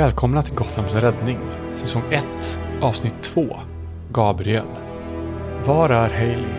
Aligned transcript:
välkomna 0.00 0.42
till 0.42 0.54
Gothams 0.54 0.94
räddning, 0.94 1.38
säsong 1.76 2.02
1, 2.10 2.24
avsnitt 2.80 3.22
2, 3.22 3.56
Gabriel. 4.12 4.66
Var 5.64 5.90
är 5.90 6.10
Hailey? 6.10 6.54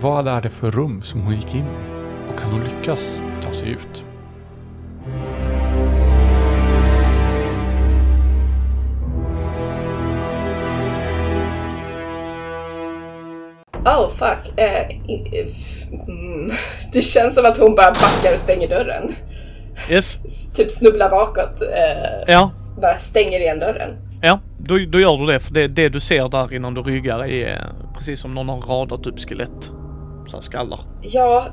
Vad 0.00 0.28
är 0.28 0.40
det 0.40 0.50
för 0.50 0.70
rum 0.70 1.02
som 1.02 1.20
hon 1.20 1.34
gick 1.34 1.54
in 1.54 1.60
i? 1.60 2.32
Och 2.32 2.38
kan 2.38 2.50
hon 2.50 2.64
lyckas 2.64 3.22
ta 3.44 3.52
sig 3.52 3.68
ut? 3.70 4.04
Oh 13.84 14.08
fuck. 14.08 14.58
Eh, 14.58 14.90
mm. 16.08 16.50
Det 16.92 17.02
känns 17.02 17.34
som 17.34 17.46
att 17.46 17.58
hon 17.58 17.74
bara 17.74 17.90
backar 17.90 18.32
och 18.32 18.40
stänger 18.40 18.68
dörren. 18.68 19.14
Yes. 19.90 20.18
Typ 20.54 20.70
snubblar 20.70 21.10
bakåt. 21.10 21.60
Eh, 21.62 22.32
Ja, 22.34 22.50
Bara 22.80 22.96
stänger 22.96 23.40
igen 23.40 23.58
dörren. 23.58 23.90
ja. 24.22 24.40
Då, 24.60 24.78
då 24.88 25.00
gör 25.00 25.16
du 25.16 25.26
det. 25.26 25.40
För 25.40 25.54
det, 25.54 25.68
det 25.68 25.88
du 25.88 26.00
ser 26.00 26.28
där 26.28 26.54
innan 26.54 26.74
du 26.74 26.82
ryggar 26.82 27.24
är 27.24 27.52
eh, 27.52 27.94
precis 27.94 28.20
som 28.20 28.34
någon 28.34 28.48
har 28.48 28.60
radat 28.60 29.06
upp 29.06 29.18
skelett. 29.20 29.70
Så 30.26 30.40
skallar. 30.40 30.80
Ja, 31.02 31.48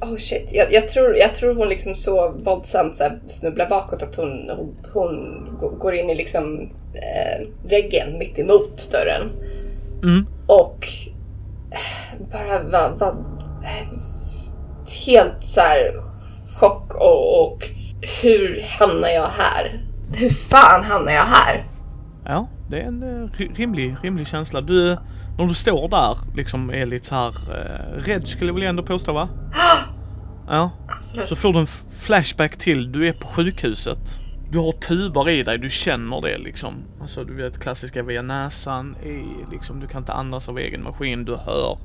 oh 0.00 0.16
shit. 0.16 0.50
Jag, 0.52 0.72
jag, 0.72 0.88
tror, 0.88 1.16
jag 1.16 1.34
tror 1.34 1.54
hon 1.54 1.68
liksom 1.68 1.94
så 1.94 2.30
våldsamt 2.30 2.94
så 2.94 3.02
här, 3.02 3.20
snubblar 3.26 3.68
bakåt 3.68 4.02
att 4.02 4.14
hon, 4.14 4.50
hon, 4.94 5.10
hon 5.60 5.78
går 5.78 5.94
in 5.94 6.10
i 6.10 6.14
liksom 6.14 6.60
eh, 6.94 7.48
väggen 7.70 8.18
mitt 8.18 8.38
emot 8.38 8.90
dörren. 8.92 9.22
Mm. 10.02 10.26
Och 10.46 10.86
eh, 11.70 12.28
bara 12.32 12.62
var, 12.92 13.10
eh, 13.64 13.98
helt 15.06 15.44
så 15.44 15.60
här 15.60 16.00
chock 16.54 16.94
och, 16.94 17.42
och 17.42 17.64
hur 18.22 18.64
hamnar 18.78 19.08
jag 19.08 19.26
här? 19.26 19.87
Hur 20.16 20.30
fan 20.30 20.84
hamnar 20.84 21.12
jag 21.12 21.24
här? 21.24 21.66
Ja, 22.24 22.48
det 22.70 22.80
är 22.80 22.86
en 22.86 23.02
eh, 23.02 23.28
ri- 23.28 23.54
rimlig, 23.54 23.96
rimlig 24.02 24.26
känsla. 24.26 24.60
Du, 24.60 24.96
när 25.38 25.46
du 25.46 25.54
står 25.54 25.88
där 25.88 26.16
liksom 26.36 26.70
är 26.70 26.86
lite 26.86 27.06
så 27.06 27.14
här 27.14 27.28
eh, 27.50 28.02
rädd 28.02 28.28
skulle 28.28 28.48
jag 28.50 28.54
väl 28.54 28.62
ändå 28.62 28.82
påstå 28.82 29.12
va? 29.12 29.28
Ja. 30.50 30.70
Absolut. 30.88 31.28
Så 31.28 31.36
får 31.36 31.52
du 31.52 31.58
en 31.58 31.66
flashback 32.00 32.56
till, 32.56 32.92
du 32.92 33.08
är 33.08 33.12
på 33.12 33.26
sjukhuset. 33.28 34.20
Du 34.50 34.58
har 34.58 34.72
tuber 34.72 35.28
i 35.28 35.42
dig, 35.42 35.58
du 35.58 35.70
känner 35.70 36.20
det 36.20 36.38
liksom. 36.38 36.74
Alltså 37.00 37.24
du 37.24 37.34
vet 37.34 37.58
klassiska 37.60 38.02
via 38.02 38.22
näsan, 38.22 38.96
i, 39.04 39.24
liksom, 39.52 39.80
du 39.80 39.86
kan 39.86 40.02
inte 40.02 40.12
andas 40.12 40.48
av 40.48 40.58
egen 40.58 40.82
maskin, 40.82 41.24
du 41.24 41.36
hör 41.36 41.78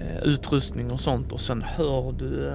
eh, 0.00 0.22
utrustning 0.22 0.90
och 0.90 1.00
sånt 1.00 1.32
och 1.32 1.40
sen 1.40 1.62
hör 1.76 2.12
du 2.12 2.48
eh, 2.48 2.54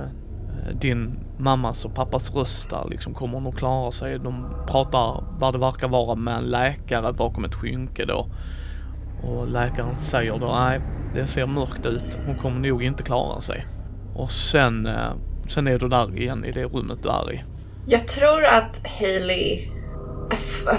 din 0.74 1.20
mammas 1.38 1.86
och 1.86 1.96
pappas 1.96 2.36
röst 2.36 2.70
där 2.70 2.88
liksom. 2.90 3.14
Kommer 3.14 3.34
hon 3.34 3.48
att 3.48 3.58
klara 3.58 3.92
sig? 3.92 4.20
De 4.20 4.46
pratar 4.68 5.24
vad 5.40 5.54
det 5.54 5.60
verkar 5.60 5.88
vara 5.88 6.16
med 6.16 6.36
en 6.36 6.44
läkare 6.44 7.14
bakom 7.14 7.46
ett 7.46 7.56
skynke 7.56 8.06
då. 8.06 8.28
Och 9.24 9.50
läkaren 9.50 9.96
säger 9.96 10.38
då, 10.38 10.48
nej 10.48 10.82
det 11.16 11.28
ser 11.28 11.46
mörkt 11.46 11.86
ut, 11.86 12.18
hon 12.26 12.36
kommer 12.38 12.70
nog 12.70 12.84
inte 12.84 13.04
klara 13.04 13.42
sig. 13.42 13.66
Och 14.16 14.32
sen, 14.32 14.86
eh, 14.86 15.14
sen 15.48 15.68
är 15.68 15.80
du 15.80 15.88
där 15.88 16.18
igen 16.18 16.46
i 16.46 16.52
det 16.52 16.64
rummet 16.64 17.04
du 17.04 17.10
är 17.10 17.34
i. 17.34 17.44
Jag 17.88 18.08
tror 18.08 18.46
att 18.46 18.88
Hailey 19.00 19.72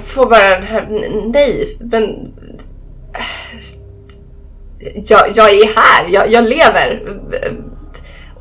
får 0.02 0.26
bara 0.26 0.50
den 0.50 0.62
här, 0.62 0.88
nej, 1.32 1.78
men 1.80 2.02
eh, 3.14 5.02
jag, 5.06 5.32
jag 5.34 5.50
är 5.50 5.76
här, 5.76 6.08
jag, 6.08 6.30
jag 6.30 6.44
lever. 6.44 7.18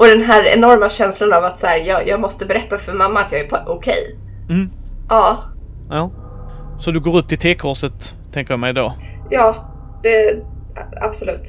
Och 0.02 0.08
den 0.08 0.22
här 0.22 0.44
enorma 0.58 0.90
känslan 0.90 1.34
av 1.34 1.44
att 1.44 1.60
så 1.60 1.68
här, 1.68 1.78
jag, 1.78 2.08
jag 2.08 2.22
måste 2.22 2.46
berätta 2.46 2.78
för 2.78 2.94
mamma 2.94 3.20
att 3.20 3.32
jag 3.32 3.42
är 3.42 3.70
okej. 3.70 4.18
Mm. 4.50 4.70
Ja, 5.10 5.44
Ja. 5.90 6.12
Så 6.80 6.92
du 6.92 7.00
går 7.00 7.20
ut 7.20 7.28
till 7.28 7.38
T-korset, 7.38 8.16
tänker 8.32 8.54
jag 8.54 8.60
mig 8.60 8.74
då. 8.74 8.94
ja, 9.30 9.74
det, 10.04 10.44
absolut. 11.02 11.48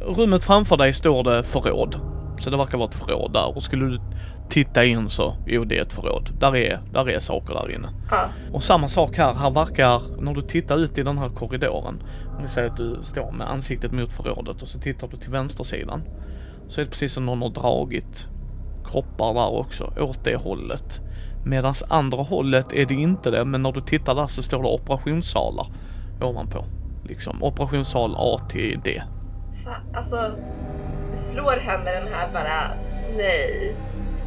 Rummet 0.00 0.44
framför 0.44 0.76
dig 0.76 0.92
står 0.92 1.24
det 1.24 1.42
förråd. 1.42 2.00
Så 2.38 2.50
det 2.50 2.56
verkar 2.56 2.78
vara 2.78 2.88
ett 2.88 2.94
förråd 2.94 3.32
där 3.32 3.56
och 3.56 3.62
skulle 3.62 3.86
du 3.86 4.00
titta 4.48 4.84
in 4.84 5.10
så, 5.10 5.36
jo 5.46 5.64
det 5.64 5.78
är 5.78 5.82
ett 5.82 5.92
förråd. 5.92 6.30
Där 6.40 6.56
är, 6.56 6.80
där 6.92 7.10
är 7.10 7.20
saker 7.20 7.54
där 7.54 7.74
inne. 7.74 7.88
Ja, 8.10 8.28
Och 8.52 8.62
samma 8.62 8.88
sak 8.88 9.16
här, 9.16 9.34
här 9.34 9.50
verkar, 9.50 10.02
när 10.20 10.34
du 10.34 10.42
tittar 10.42 10.76
ut 10.78 10.98
i 10.98 11.02
den 11.02 11.18
här 11.18 11.28
korridoren, 11.28 12.02
om 12.36 12.42
vi 12.42 12.48
säger 12.48 12.70
att 12.70 12.76
du 12.76 12.98
står 13.02 13.32
med 13.32 13.50
ansiktet 13.50 13.92
mot 13.92 14.12
förrådet 14.12 14.62
och 14.62 14.68
så 14.68 14.78
tittar 14.78 15.08
du 15.08 15.16
till 15.16 15.30
vänstersidan. 15.30 16.02
Så 16.68 16.80
är 16.80 16.84
det 16.84 16.90
precis 16.90 17.12
som 17.12 17.26
någon 17.26 17.42
har 17.42 17.50
dragit 17.50 18.26
kroppar 18.84 19.34
där 19.34 19.54
också, 19.54 19.92
åt 20.00 20.24
det 20.24 20.36
hållet. 20.36 21.00
Medans 21.44 21.84
andra 21.88 22.22
hållet 22.22 22.72
är 22.72 22.86
det 22.86 22.94
inte 22.94 23.30
det, 23.30 23.44
men 23.44 23.62
när 23.62 23.72
du 23.72 23.80
tittar 23.80 24.14
där 24.14 24.26
så 24.26 24.42
står 24.42 24.62
det 24.62 24.68
operationssalar 24.68 25.66
ovanpå. 26.20 26.64
Liksom 27.04 27.42
operationssal 27.42 28.14
A 28.18 28.38
till 28.50 28.80
D. 28.84 29.02
fan, 29.64 29.80
alltså 29.94 30.30
det 31.12 31.18
slår 31.18 31.56
henne 31.60 31.90
den 31.90 32.12
här 32.12 32.28
bara, 32.32 32.70
nej, 33.16 33.74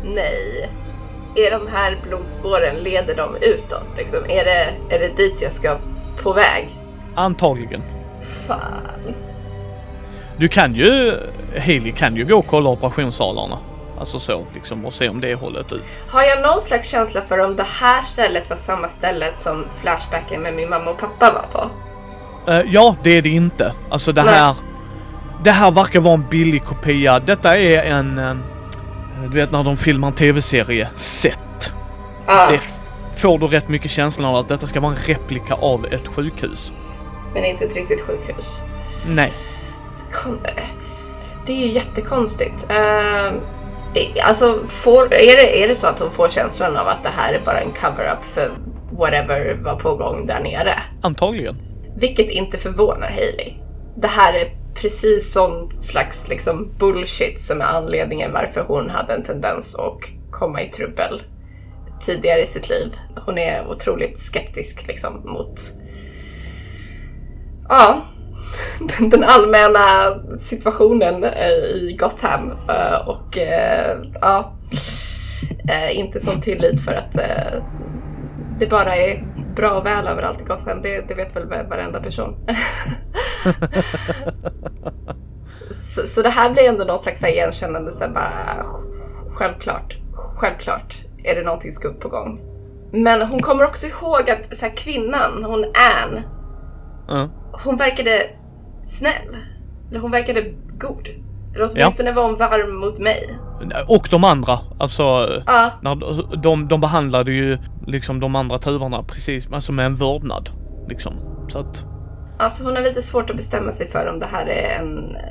nej. 0.04 0.70
Är 1.36 1.52
de 1.52 1.68
här 1.68 1.98
blodspåren, 2.08 2.76
leder 2.76 3.16
de 3.16 3.36
utåt? 3.36 3.98
Liksom? 3.98 4.20
Är, 4.20 4.46
det, 4.46 4.96
är 4.96 5.00
det 5.00 5.18
dit 5.18 5.42
jag 5.42 5.52
ska 5.52 5.78
på 6.24 6.34
väg? 6.34 6.76
Antagligen. 7.16 7.82
Fan. 8.22 9.14
Du 10.38 10.48
kan 10.48 10.76
ju, 10.76 11.14
Haley 11.60 11.92
kan 11.92 12.16
ju 12.16 12.26
gå 12.26 12.36
och 12.38 12.48
kolla 12.48 12.70
operationssalarna. 12.70 13.58
Alltså 14.00 14.20
så 14.20 14.46
liksom 14.54 14.86
och 14.86 14.94
se 14.94 15.10
om 15.10 15.22
det 15.22 15.32
är 15.32 15.36
hållet 15.36 15.72
ut. 15.72 15.84
Har 16.08 16.24
jag 16.24 16.42
någon 16.42 16.62
slags 16.62 16.88
känsla 16.90 17.22
för 17.28 17.40
om 17.40 17.56
det 17.56 17.66
här 17.80 18.02
stället 18.02 18.50
var 18.50 18.58
samma 18.58 18.90
ställe 18.90 19.34
som 19.34 19.66
Flashbacken 19.82 20.42
med 20.42 20.54
min 20.54 20.70
mamma 20.70 20.92
och 20.92 20.98
pappa 20.98 21.32
var 21.32 21.46
på? 21.62 21.70
Eh, 22.52 22.62
ja, 22.72 22.96
det 23.04 23.18
är 23.18 23.22
det 23.22 23.30
inte. 23.30 23.74
Alltså 23.90 24.12
det 24.12 24.24
Nej. 24.24 24.34
här... 24.34 24.56
Det 25.44 25.52
här 25.52 25.72
verkar 25.72 26.00
vara 26.00 26.14
en 26.14 26.26
billig 26.30 26.66
kopia. 26.66 27.20
Detta 27.20 27.58
är 27.58 27.84
en... 27.92 28.18
eh, 28.18 28.36
du 29.30 29.36
vet 29.38 29.52
när 29.52 29.64
de 29.64 29.78
filmar 29.78 30.08
en 30.08 30.14
tv-serie, 30.14 30.90
set. 30.96 31.74
Ja, 32.28 32.48
Det 32.52 32.60
får 33.20 33.40
du 33.40 33.48
rätt 33.48 33.68
mycket 33.68 33.92
känslan 33.92 34.26
av 34.30 34.36
att 34.36 34.48
detta 34.48 34.68
ska 34.68 34.80
vara 34.80 34.92
en 34.96 35.00
replika 35.06 35.54
av 35.54 35.86
ett 35.86 36.08
sjukhus. 36.08 36.72
men 37.34 37.46
inte 37.46 37.66
ett 37.66 37.76
riktigt 37.76 38.02
sjukhus. 38.02 38.60
Nej. 39.08 39.34
Eh, 40.46 40.64
det 41.52 41.64
är 41.64 41.68
ju 41.68 41.74
jättekonstigt. 41.74 42.68
Uh, 42.70 43.42
alltså, 44.24 44.60
får, 44.68 45.14
är, 45.14 45.36
det, 45.36 45.64
är 45.64 45.68
det 45.68 45.76
så 45.76 45.88
att 45.88 46.00
hon 46.00 46.12
får 46.12 46.30
känslan 46.30 46.78
av 46.78 46.88
att 46.88 47.04
det 47.04 47.10
här 47.10 47.34
är 47.34 47.42
bara 47.46 47.62
en 47.62 47.72
cover-up 47.72 48.24
för 48.24 48.52
whatever 48.92 49.54
var 49.64 49.76
på 49.76 49.96
gång 49.96 50.28
där 50.28 50.40
nere? 50.40 50.80
Antagligen. 51.02 51.56
Vilket 51.96 52.30
inte 52.30 52.58
förvånar 52.58 53.10
Hailey. 53.10 53.54
Det 53.96 54.08
här 54.08 54.34
är 54.34 54.50
precis 54.76 55.34
sån 55.34 55.72
slags 55.82 56.28
liksom 56.30 56.72
bullshit 56.80 57.40
som 57.40 57.62
är 57.62 57.66
anledningen 57.66 58.34
varför 58.34 58.62
hon 58.62 58.90
hade 58.90 59.14
en 59.14 59.24
tendens 59.24 59.76
att 59.76 60.00
komma 60.32 60.62
i 60.62 60.68
trubbel 60.68 61.22
tidigare 62.06 62.42
i 62.42 62.46
sitt 62.46 62.70
liv. 62.70 62.96
Hon 63.26 63.38
är 63.38 63.68
otroligt 63.68 64.20
skeptisk 64.20 64.88
liksom 64.88 65.22
mot 65.26 65.60
ja, 67.70 68.02
den 69.00 69.24
allmänna 69.24 70.16
situationen 70.40 71.24
eh, 71.24 71.50
i 71.50 71.98
Gotham 72.00 72.52
eh, 72.70 73.08
och 73.08 73.38
eh, 73.38 73.98
ja, 74.22 74.54
inte 75.92 76.20
sån 76.20 76.42
tillit 76.42 76.82
för 76.86 76.94
att 76.94 77.14
det 78.60 78.70
bara 78.70 78.96
är 78.96 79.24
bra 79.56 79.72
och 79.72 79.86
väl 79.86 80.08
överallt 80.08 80.42
i 80.42 80.44
Gotham. 80.44 80.82
Det, 80.82 81.08
det 81.08 81.14
vet 81.14 81.36
väl 81.36 81.48
varenda 81.48 82.00
person. 82.00 82.36
så, 85.72 86.08
så 86.08 86.22
det 86.22 86.30
här 86.30 86.50
blir 86.50 86.70
ändå 86.70 86.84
någon 86.84 87.00
slags 87.00 87.24
igenkännande, 87.24 87.92
så 87.92 88.08
bara 88.08 88.66
självklart, 89.34 89.98
självklart 90.14 90.96
är 91.24 91.36
det 91.36 91.44
någonting 91.44 91.72
skumt 91.72 92.00
på 92.00 92.10
gång. 92.10 92.40
Men 92.92 93.22
hon 93.22 93.40
kommer 93.40 93.64
också 93.64 93.88
ihåg 93.88 94.30
att 94.30 94.58
så 94.58 94.66
här, 94.66 94.76
kvinnan, 94.76 95.44
hon 95.44 95.66
Anne, 95.66 96.24
Ja. 97.08 97.30
hon 97.52 97.78
verkade 97.78 98.30
snäll. 98.86 99.38
Eller 99.90 100.00
hon 100.00 100.12
verkade 100.12 100.42
god. 100.80 101.08
Eller 101.56 101.70
åtminstone 101.72 102.12
var 102.12 102.24
hon 102.24 102.38
varm 102.38 102.76
mot 102.76 103.00
mig. 103.00 103.38
Och 103.88 104.08
de 104.12 104.24
andra. 104.24 104.60
Alltså... 104.80 105.04
Ja, 105.46 105.72
När 105.82 105.96
de, 105.96 106.42
de, 106.42 106.68
de 106.68 106.82
behandlade 106.82 107.32
ju 107.32 107.58
liksom 107.88 108.20
de 108.20 108.36
andra 108.36 108.58
turerna 108.58 109.04
precis, 109.04 109.48
alltså 109.52 109.72
med 109.72 109.86
en 109.86 109.96
vördnad. 109.96 110.50
Liksom. 110.90 111.14
Så 111.50 111.60
att... 111.60 111.86
alltså 112.40 112.64
hon 112.64 112.76
har 112.76 112.84
lite 112.84 113.02
svårt 113.02 113.30
att 113.30 113.36
bestämma 113.36 113.72
sig 113.72 113.90
för 113.90 114.08
om 114.14 114.20
det 114.20 114.26
här 114.32 114.46
är 114.46 114.80
en 114.80 115.16
eh, 115.16 115.22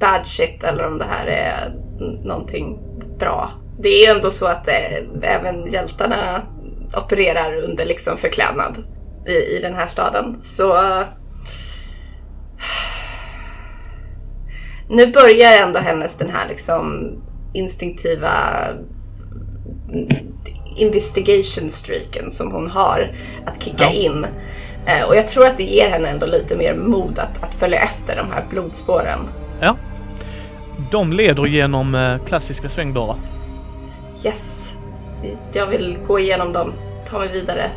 bad 0.00 0.26
shit 0.26 0.64
eller 0.64 0.86
om 0.86 0.98
det 0.98 1.04
här 1.04 1.26
är 1.26 1.72
någonting 2.24 2.78
bra. 3.18 3.50
Det 3.78 3.88
är 3.88 4.06
ju 4.06 4.16
ändå 4.16 4.30
så 4.30 4.46
att 4.46 4.68
eh, 4.68 4.74
även 5.22 5.66
hjältarna 5.72 6.42
opererar 6.96 7.56
under 7.56 7.86
liksom 7.86 8.16
förklädnad 8.16 8.84
i, 9.26 9.56
i 9.56 9.58
den 9.62 9.74
här 9.74 9.86
staden. 9.86 10.38
Så 10.42 10.76
eh, 10.76 11.06
nu 14.88 15.06
börjar 15.12 15.52
ändå 15.58 15.78
hennes 15.80 16.16
den 16.16 16.30
här 16.30 16.48
liksom 16.48 17.12
instinktiva 17.52 18.66
investigation 20.76 21.70
streaken 21.70 22.30
som 22.30 22.52
hon 22.52 22.70
har 22.70 23.16
att 23.46 23.62
kicka 23.62 23.84
Ja. 23.84 23.90
in. 23.90 24.26
Eh, 24.86 25.02
och 25.08 25.16
jag 25.16 25.28
tror 25.28 25.46
att 25.46 25.56
det 25.56 25.62
ger 25.62 25.90
henne 25.90 26.08
ändå 26.08 26.26
lite 26.26 26.56
mer 26.56 26.74
mod 26.74 27.18
att, 27.18 27.42
att 27.42 27.54
följa 27.54 27.80
efter 27.80 28.16
de 28.16 28.30
här 28.32 28.44
blodspåren. 28.50 29.18
Ja. 29.60 29.76
De 30.90 31.12
leder 31.12 31.46
genom 31.46 31.94
eh, 31.94 32.18
klassiska 32.26 32.68
svängdörrar. 32.68 33.16
Yes, 34.24 34.74
jag 35.52 35.66
vill 35.66 35.98
gå 36.06 36.18
igenom 36.18 36.52
dem, 36.52 36.72
ta 37.10 37.18
mig 37.18 37.28
vidare. 37.32 37.70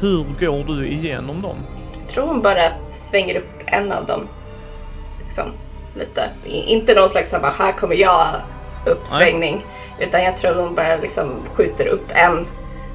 Hur 0.00 0.24
går 0.40 0.64
du 0.76 0.88
igenom 0.88 1.42
dem? 1.42 1.56
Jag 2.00 2.08
tror 2.08 2.26
hon 2.26 2.42
bara 2.42 2.60
svänger 2.90 3.36
upp 3.36 3.55
en 3.66 3.92
av 3.92 4.06
dem. 4.06 4.28
Liksom, 5.22 5.52
lite. 5.94 6.30
Inte 6.44 6.94
någon 6.94 7.08
slags 7.08 7.32
här, 7.32 7.40
bara, 7.40 7.52
här 7.58 7.72
kommer 7.72 7.94
jag 7.94 8.26
uppsvängning. 8.86 9.66
Utan 9.98 10.22
jag 10.22 10.36
tror 10.36 10.54
hon 10.54 10.74
bara 10.74 10.96
liksom 10.96 11.34
skjuter 11.54 11.86
upp 11.86 12.06
en 12.08 12.46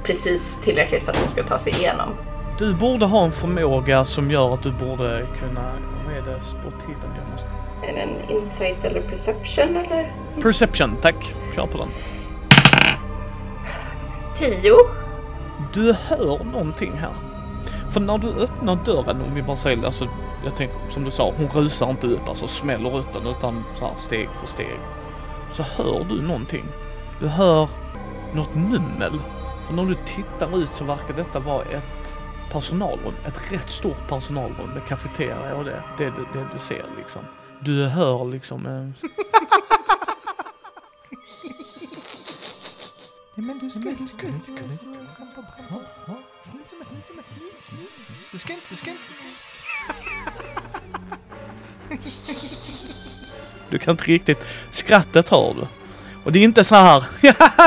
precis 0.03 0.59
tillräckligt 0.63 1.03
för 1.03 1.12
att 1.12 1.18
hon 1.18 1.29
ska 1.29 1.44
ta 1.44 1.57
sig 1.57 1.73
igenom. 1.73 2.09
Du 2.57 2.73
borde 2.73 3.06
ha 3.06 3.25
en 3.25 3.31
förmåga 3.31 4.06
som 4.06 4.31
gör 4.31 4.53
att 4.53 4.63
du 4.63 4.71
borde 4.71 5.25
kunna... 5.39 5.71
Vad 6.06 6.15
är 6.15 6.21
det? 6.21 6.38
Måste... 7.31 7.47
Är 7.83 7.94
det 7.94 8.00
en 8.01 8.29
insight 8.29 8.85
eller 8.85 9.01
perception 9.01 9.77
eller? 9.77 10.13
Perception, 10.41 10.97
tack. 11.01 11.35
Kör 11.56 11.65
på 11.68 11.77
den. 11.77 11.88
Tio. 14.38 14.75
Du 15.73 15.95
hör 16.07 16.44
någonting 16.44 16.91
här. 16.97 17.31
För 17.94 18.00
när 18.00 18.18
du 18.18 18.28
öppnar 18.28 18.76
dörren, 18.76 19.22
om 19.22 19.34
vi 19.36 19.42
bara 19.42 19.58
säger 19.58 19.86
alltså, 19.86 20.08
jag 20.44 20.56
tänker 20.56 20.76
som 20.90 21.04
du 21.04 21.12
sa, 21.12 21.34
hon 21.38 21.48
rusar 21.48 21.90
inte 21.90 22.08
upp, 22.08 22.30
alltså 22.30 22.48
smäller 22.48 22.98
upp 22.98 23.14
den 23.14 23.28
utan 23.28 23.64
så 23.80 23.86
här 23.86 23.96
steg 23.96 24.30
för 24.30 24.48
steg. 24.48 24.80
Så 25.54 25.64
hör 25.64 26.06
du 26.10 26.22
någonting. 26.22 26.66
Du 27.20 27.28
hör 27.28 27.70
något 28.34 28.56
mummel. 28.56 29.12
För 29.68 29.74
när 29.74 29.86
du 29.86 29.96
tittar 29.96 30.58
ut 30.58 30.70
så 30.74 30.84
verkar 30.84 31.14
detta 31.14 31.40
vara 31.40 31.64
ett 31.64 32.22
personalrum, 32.52 33.14
ett 33.26 33.52
rätt 33.52 33.70
stort 33.70 34.08
personalrum 34.10 34.70
med 34.74 34.86
kafeteria 34.88 35.56
och 35.56 35.66
det, 35.66 35.84
det, 35.98 36.06
det, 36.06 36.40
det 36.40 36.48
du 36.54 36.60
ser 36.60 36.86
liksom. 36.98 37.22
Du 37.60 37.88
hör 37.88 38.26
liksom 38.26 38.66
eh, 38.66 39.10
men 43.36 43.60
du 43.60 43.70
ska, 43.70 43.80
du 43.80 43.96
ska, 43.96 43.98
du 43.98 44.08
ska, 44.08 44.28
du 44.28 44.76
ska, 44.76 44.86
du 44.86 45.08
ska 45.14 46.31
inte, 48.53 48.69
du 48.69 48.75
ska 48.75 48.89
inte. 48.89 49.03
Du 53.69 53.79
kan 53.79 53.91
inte 53.91 54.03
riktigt... 54.03 54.45
Skrattet 54.71 55.29
hör 55.29 55.53
du. 55.53 55.68
Och 56.23 56.31
det 56.31 56.39
är 56.39 56.44
inte 56.44 56.63
så 56.63 56.75
här. 56.75 57.03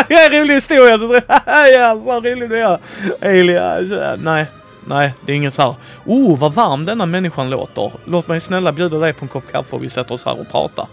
Ja, 0.09 0.29
rolig 0.31 0.55
historia. 0.55 0.97
Du 0.97 1.21
ja, 1.47 1.95
vad 1.95 2.27
rolig 2.27 2.51
du 2.51 2.59
är. 2.59 2.79
Elia. 3.21 3.81
Nej, 4.23 4.47
nej, 4.87 5.15
det 5.21 5.33
är 5.33 5.37
inget 5.37 5.55
så 5.55 5.63
här. 5.63 5.75
Oh, 6.05 6.39
vad 6.39 6.55
varm 6.55 6.85
denna 6.85 7.07
människan 7.07 7.51
låter. 7.51 7.93
Låt 8.05 8.29
mig 8.29 8.41
snälla 8.41 8.73
bjuda 8.73 8.99
dig 8.99 9.13
på 9.13 9.25
en 9.25 9.29
kopp 9.29 9.53
kaffe 9.53 9.77
och 9.77 9.85
vi 9.85 9.91
sätter 9.91 10.15
oss 10.15 10.25
här 10.25 10.41
och 10.41 10.51
pratar. 10.51 10.87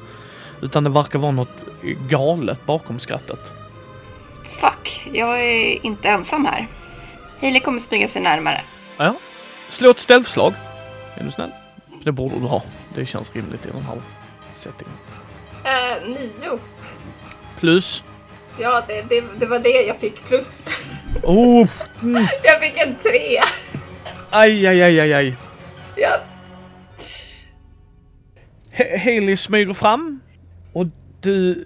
Utan 0.61 0.83
det 0.83 0.89
verkar 0.89 1.19
vara 1.19 1.31
något 1.31 1.65
galet 2.09 2.65
bakom 2.65 2.99
skrattet. 2.99 3.51
Fuck, 4.43 5.09
jag 5.13 5.41
är 5.41 5.85
inte 5.85 6.09
ensam 6.09 6.45
här. 6.45 6.67
Hailey 7.41 7.59
kommer 7.59 7.79
smyga 7.79 8.07
sig 8.07 8.21
närmare. 8.21 8.61
Ja. 8.97 9.15
Slå 9.69 9.91
ett 9.91 9.99
ställslag. 9.99 10.53
Är 11.15 11.23
du 11.23 11.31
snäll? 11.31 11.51
Det 12.03 12.11
borde 12.11 12.35
du 12.35 12.45
ha. 12.45 12.63
Det 12.95 13.05
känns 13.05 13.35
rimligt 13.35 13.65
i 13.65 13.69
den 13.71 13.81
här 13.81 14.01
settingen. 14.55 14.93
Eh, 15.63 16.09
nio. 16.09 16.59
Plus. 17.59 18.03
Ja, 18.59 18.83
det, 18.87 19.01
det, 19.09 19.23
det 19.39 19.45
var 19.45 19.59
det 19.59 19.69
jag 19.69 19.97
fick 19.97 20.25
plus. 20.27 20.63
Oh! 21.23 21.67
Jag 22.43 22.59
fick 22.59 22.77
en 22.77 22.95
tre. 23.03 23.41
Aj, 24.29 24.67
aj, 24.67 24.81
aj, 24.81 24.99
aj, 24.99 25.13
aj. 25.13 25.35
Ja. 25.95 26.17
Haley 29.03 29.37
smyger 29.37 29.73
fram 29.73 30.21
och 30.73 30.85
du 31.21 31.65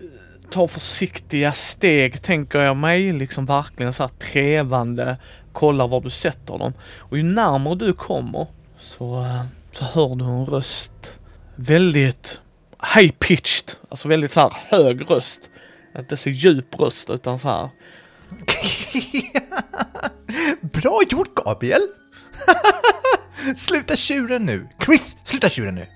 tar 0.52 0.68
försiktiga 0.68 1.52
steg 1.52 2.22
tänker 2.22 2.60
jag 2.60 2.78
mig, 2.78 3.14
liksom 3.14 3.46
verkligen 3.46 3.94
så 3.94 4.04
här 4.04 4.10
trevande, 4.10 5.18
kollar 5.56 5.88
var 5.88 6.02
du 6.02 6.10
sätter 6.10 6.58
dem. 6.58 6.74
Och 7.00 7.18
ju 7.18 7.24
närmare 7.24 7.76
du 7.76 7.94
kommer 7.94 8.48
så, 8.78 9.22
eh, 9.22 9.44
så 9.72 9.86
hör 9.86 10.16
du 10.16 10.26
en 10.26 10.46
röst. 10.46 11.12
Väldigt 11.56 12.40
high 12.96 13.12
pitched, 13.12 13.72
alltså 13.90 14.08
väldigt 14.08 14.32
så 14.32 14.40
här 14.40 14.54
hög 14.70 15.12
röst. 15.12 15.50
Inte 15.98 16.18
så 16.18 16.30
djup 16.30 16.80
röst 16.80 17.10
utan 17.10 17.40
så 17.40 17.48
här. 17.48 17.70
Bra 20.82 21.02
gjort 21.10 21.36
Gabriel! 21.36 21.82
sluta 23.56 23.96
tjuren 23.96 24.46
nu! 24.46 24.68
Chris, 24.86 25.18
sluta 25.24 25.50
tjuren 25.50 25.76
nu! 25.76 25.88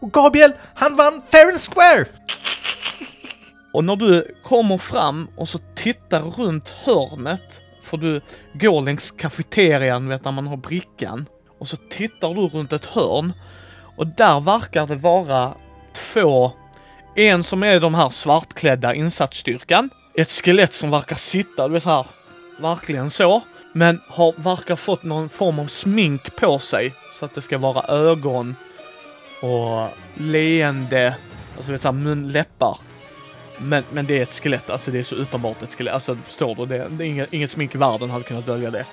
Och 0.00 0.12
Gabriel, 0.12 0.52
han 0.74 0.96
vann 0.96 1.22
fair 1.30 1.48
and 1.48 1.60
square! 1.60 2.06
Och 3.72 3.84
när 3.84 3.96
du 3.96 4.34
kommer 4.44 4.78
fram 4.78 5.28
och 5.36 5.48
så 5.48 5.58
tittar 5.74 6.22
runt 6.22 6.68
hörnet, 6.68 7.61
för 7.82 7.96
du 7.96 8.20
går 8.52 8.80
längs 8.80 9.10
kafeterian, 9.10 10.08
vet 10.08 10.24
när 10.24 10.32
man 10.32 10.46
har 10.46 10.56
brickan, 10.56 11.26
och 11.58 11.68
så 11.68 11.76
tittar 11.76 12.34
du 12.34 12.40
runt 12.40 12.72
ett 12.72 12.86
hörn 12.86 13.32
och 13.96 14.06
där 14.06 14.40
verkar 14.40 14.86
det 14.86 14.96
vara 14.96 15.54
två, 15.92 16.52
en 17.14 17.44
som 17.44 17.62
är 17.62 17.80
de 17.80 17.94
här 17.94 18.10
svartklädda 18.10 18.94
insatsstyrkan, 18.94 19.90
ett 20.14 20.30
skelett 20.30 20.72
som 20.72 20.90
verkar 20.90 21.16
sitta, 21.16 21.68
du 21.68 21.74
vet 21.74 21.84
här, 21.84 22.06
verkligen 22.58 23.10
så, 23.10 23.42
men 23.72 24.00
har, 24.08 24.34
verkar 24.36 24.76
fått 24.76 25.02
någon 25.02 25.28
form 25.28 25.58
av 25.58 25.66
smink 25.66 26.36
på 26.36 26.58
sig 26.58 26.94
så 27.18 27.24
att 27.24 27.34
det 27.34 27.42
ska 27.42 27.58
vara 27.58 27.82
ögon 27.88 28.56
och 29.42 29.88
leende, 30.14 31.16
alltså 31.56 31.72
vet 31.72 31.80
såhär 31.80 31.92
mun, 31.92 32.28
läppar. 32.28 32.78
Men, 33.62 33.84
men 33.92 34.06
det 34.06 34.18
är 34.18 34.22
ett 34.22 34.34
skelett, 34.34 34.70
alltså 34.70 34.90
det 34.90 34.98
är 34.98 35.02
så 35.02 35.14
uppenbart 35.14 35.62
ett 35.62 35.74
skelett. 35.74 35.94
Alltså 35.94 36.16
förstår 36.16 36.54
du? 36.54 36.66
Det, 36.66 36.86
det 36.90 37.04
är 37.04 37.08
inget, 37.08 37.32
inget 37.32 37.50
smink 37.50 37.74
i 37.74 37.78
världen 37.78 38.10
hade 38.10 38.24
kunnat 38.24 38.46
dölja 38.46 38.70
det. 38.70 38.86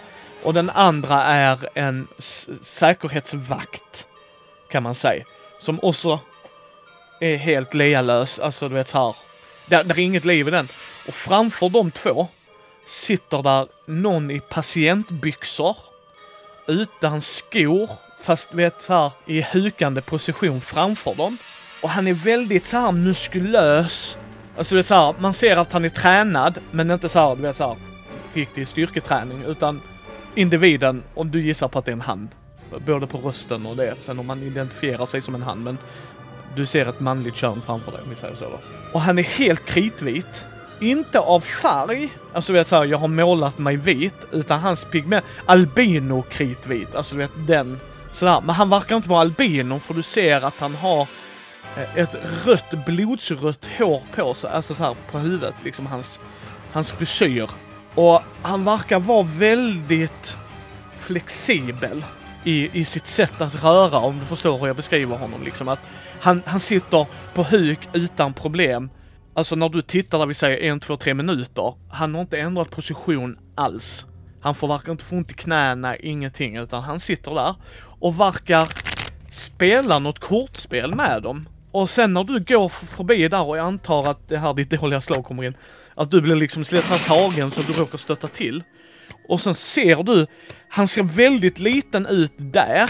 Och 0.44 0.54
den 0.54 0.70
andra 0.70 1.24
är 1.24 1.70
en 1.74 2.08
säkerhetsvakt, 2.62 4.08
kan 4.72 4.84
man 4.84 4.96
säga. 4.96 5.24
Som 5.62 5.80
också 5.82 6.20
är 7.20 7.38
helt 7.38 7.74
lealös, 7.74 8.40
alltså 8.40 8.70
du 8.70 8.76
vet 8.76 8.88
så 8.88 8.98
här. 8.98 9.16
Det, 9.66 9.84
där 9.84 9.96
är 9.96 10.00
inget 10.00 10.26
liv 10.26 10.48
i 10.48 10.52
den. 10.52 10.68
Och 11.08 11.14
framför 11.14 11.70
de 11.70 11.92
två 11.92 12.28
sitter 12.88 13.44
där 13.44 13.68
någon 13.86 14.32
i 14.32 14.40
patientbyxor, 14.40 15.78
utan 16.68 17.22
skor, 17.22 17.90
fast 18.24 18.54
vet 18.54 18.82
så 18.82 18.94
här 18.94 19.12
i 19.26 19.42
hukande 19.42 20.02
position 20.02 20.62
framför 20.62 21.16
dem. 21.16 21.38
Och 21.82 21.90
han 21.90 22.08
är 22.08 22.14
väldigt 22.14 22.66
så 22.66 22.78
här 22.78 22.92
muskulös. 22.92 24.18
Alltså 24.60 24.75
det 24.75 24.82
är 24.82 24.84
så 24.84 24.96
här, 24.96 25.16
man 25.20 25.34
ser 25.34 25.58
att 25.58 25.72
han 25.72 25.86
är 25.86 25.89
tränad, 25.89 26.58
men 26.72 26.92
inte 26.92 27.10
så 27.10 27.20
här, 27.20 27.36
du 27.36 27.42
vet 27.42 27.56
så 27.56 27.68
här, 27.68 27.78
riktig 28.34 28.68
styrketräning, 28.68 29.44
utan 29.48 29.82
individen, 30.36 31.04
om 31.16 31.32
du 31.32 31.42
gissar 31.42 31.68
på 31.68 31.80
att 31.80 31.86
det 31.86 31.92
är 31.92 31.94
en 31.94 32.01
hand. 32.01 32.28
Både 32.86 33.08
på 33.08 33.18
rösten 33.18 33.66
och 33.66 33.75
det. 33.75 33.96
Sen 34.01 34.20
om 34.20 34.28
man 34.28 34.44
identifierar 34.44 35.06
sig 35.06 35.22
som 35.22 35.36
en 35.36 35.42
hand, 35.42 35.63
men 35.63 35.78
du 36.56 36.66
ser 36.66 36.86
ett 36.86 37.00
manligt 37.00 37.36
kön 37.36 37.62
framför 37.66 37.92
dig, 37.92 38.01
om 38.04 38.10
vi 38.10 38.16
säger 38.16 38.36
så 38.36 38.46
då. 38.46 38.60
Och 38.94 39.01
han 39.01 39.20
är 39.20 39.24
helt 39.24 39.66
kritvit. 39.66 40.46
Inte 40.80 41.20
av 41.20 41.39
färg, 41.39 42.10
alltså 42.34 42.54
du 42.54 42.60
vet 42.60 42.68
såhär, 42.68 42.86
jag 42.86 42.98
har 42.98 43.08
målat 43.08 43.58
mig 43.58 43.75
vit, 43.75 44.25
utan 44.32 44.60
hans 44.60 44.84
pigment, 44.84 45.25
albino 45.46 46.22
kritvit, 46.22 46.96
alltså 46.96 47.16
du 47.16 47.20
vet 47.22 47.48
den. 47.48 47.80
Sådär, 48.13 48.42
men 48.42 48.56
han 48.56 48.70
verkar 48.70 48.96
inte 48.96 49.10
vara 49.10 49.22
albino 49.22 49.80
för 49.80 49.94
du 49.94 50.04
ser 50.04 50.46
att 50.46 50.60
han 50.60 50.75
har 50.75 51.08
Eh, 51.80 51.98
ett 51.98 52.16
rött, 52.46 52.86
blodsrött 52.86 53.70
hår 53.78 54.02
på 54.16 54.34
sig, 54.34 54.50
alltså 54.50 54.76
så 54.76 54.84
här 54.84 54.96
på 55.12 55.18
huvudet, 55.18 55.56
liksom 55.64 55.86
hans, 55.86 56.20
hans 56.72 56.92
frisyr. 56.92 57.50
Och 57.96 58.22
han 58.42 58.66
verkar 58.66 59.00
vara 59.00 59.24
väldigt 59.24 60.38
flexibel 60.98 62.04
i, 62.44 62.80
i 62.80 62.86
sitt 62.86 63.08
sätt 63.08 63.42
att 63.42 63.64
röra, 63.64 63.98
om 63.98 64.20
du 64.20 64.26
förstår 64.26 64.58
hur 64.60 64.68
jag 64.68 64.76
beskriver 64.76 65.18
honom. 65.18 65.44
Liksom 65.44 65.68
att 65.68 65.80
han, 66.20 66.42
han 66.46 66.60
sitter 66.60 67.08
på 67.34 67.44
huk 67.44 67.80
utan 67.94 68.34
problem. 68.34 68.90
Alltså 69.34 69.56
när 69.56 69.70
du 69.70 69.82
tittar 69.82 70.20
där 70.20 70.26
vi 70.26 70.34
säger 70.34 70.72
en, 70.72 70.80
två, 70.80 70.98
tre 70.98 71.14
minuter, 71.14 71.74
han 71.92 72.16
har 72.16 72.22
inte 72.22 72.40
ändrat 72.40 72.70
position 72.70 73.38
alls. 73.56 74.06
Han 74.42 74.56
får 74.56 74.68
verkar 74.68 74.92
inte 74.92 75.04
få 75.04 75.16
ont 75.16 75.32
i 75.32 75.34
knäna, 75.34 75.98
ingenting, 75.98 76.58
utan 76.58 76.84
han 76.84 77.00
sitter 77.00 77.36
där 77.36 77.56
och 78.00 78.20
verkar 78.20 78.70
spela 79.32 80.00
något 80.00 80.20
kortspel 80.20 80.96
med 80.96 81.24
dem. 81.24 81.48
Och 81.72 81.90
sen 81.90 82.14
när 82.14 82.24
du 82.24 82.40
går 82.40 82.70
förbi 82.70 83.28
där 83.28 83.46
och 83.46 83.58
jag 83.58 83.66
antar 83.66 84.08
att 84.08 84.28
det 84.28 84.38
här 84.38 84.54
ditt 84.54 84.70
dåliga 84.70 85.02
slag 85.02 85.26
kommer 85.26 85.44
in, 85.44 85.54
att 85.96 86.12
du 86.12 86.22
blir 86.22 86.36
liksom 86.36 86.64
här 86.72 87.08
tagen 87.08 87.52
så 87.52 87.62
att 87.62 87.68
du 87.68 87.74
råkar 87.74 87.98
stötta 87.98 88.28
till. 88.28 88.64
Och 89.28 89.42
sen 89.42 89.56
ser 89.56 90.04
du, 90.04 90.28
han 90.70 90.88
ser 90.88 91.04
väldigt 91.04 91.60
liten 91.60 92.06
ut 92.06 92.34
där. 92.38 92.90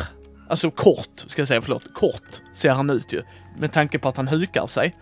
Alltså 0.49 0.71
kort, 0.71 1.25
ska 1.27 1.41
jag 1.41 1.47
säga, 1.47 1.61
förlåt. 1.61 1.93
Kort 1.93 2.41
ser 2.55 2.69
han 2.69 2.89
ut 2.89 3.13
ju. 3.13 3.21
Med 3.57 3.71
tanke 3.71 3.99
på 3.99 4.09
att 4.09 4.17
han 4.17 4.27
hukar 4.27 4.67
sig. 4.67 4.95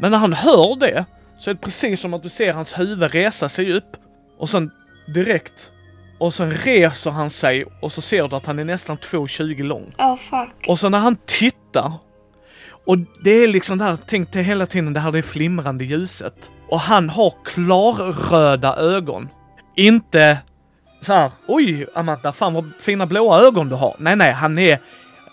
Men 0.00 0.10
när 0.10 0.18
han 0.18 0.32
hör 0.32 0.76
det, 0.80 1.04
så 1.38 1.50
är 1.50 1.54
det 1.54 1.60
precis 1.60 2.00
som 2.00 2.14
att 2.14 2.22
du 2.22 2.28
ser 2.28 2.52
hans 2.52 2.78
huvud 2.78 3.12
resa 3.12 3.48
sig 3.48 3.72
upp. 3.72 3.96
Och 4.38 4.50
sen 4.50 4.70
direkt. 5.14 5.70
Och 6.18 6.34
sen 6.34 6.50
reser 6.50 7.10
han 7.10 7.30
sig 7.30 7.64
och 7.82 7.92
så 7.92 8.02
ser 8.02 8.28
du 8.28 8.36
att 8.36 8.46
han 8.46 8.58
är 8.58 8.64
nästan 8.64 8.98
2,20 8.98 9.62
lång. 9.62 9.94
Oh 9.98 10.16
fuck. 10.16 10.68
Och 10.68 10.78
så 10.78 10.88
när 10.88 10.98
han 10.98 11.16
tittar 11.26 11.92
och 12.86 12.98
det 13.24 13.30
är 13.30 13.48
liksom 13.48 13.78
det 13.78 13.84
här, 13.84 13.98
tänk 14.06 14.32
dig 14.32 14.42
hela 14.42 14.66
tiden 14.66 14.92
det 14.92 15.00
här 15.00 15.12
det 15.12 15.22
flimrande 15.22 15.84
ljuset. 15.84 16.50
Och 16.68 16.80
han 16.80 17.10
har 17.10 17.34
klarröda 17.44 18.76
ögon. 18.76 19.28
Inte 19.76 20.38
så 21.00 21.12
här, 21.12 21.30
oj 21.46 21.86
Amanda, 21.94 22.32
fan 22.32 22.54
vad 22.54 22.70
fina 22.80 23.06
blåa 23.06 23.40
ögon 23.40 23.68
du 23.68 23.74
har. 23.74 23.96
Nej, 23.98 24.16
nej, 24.16 24.32
han 24.32 24.58
är 24.58 24.78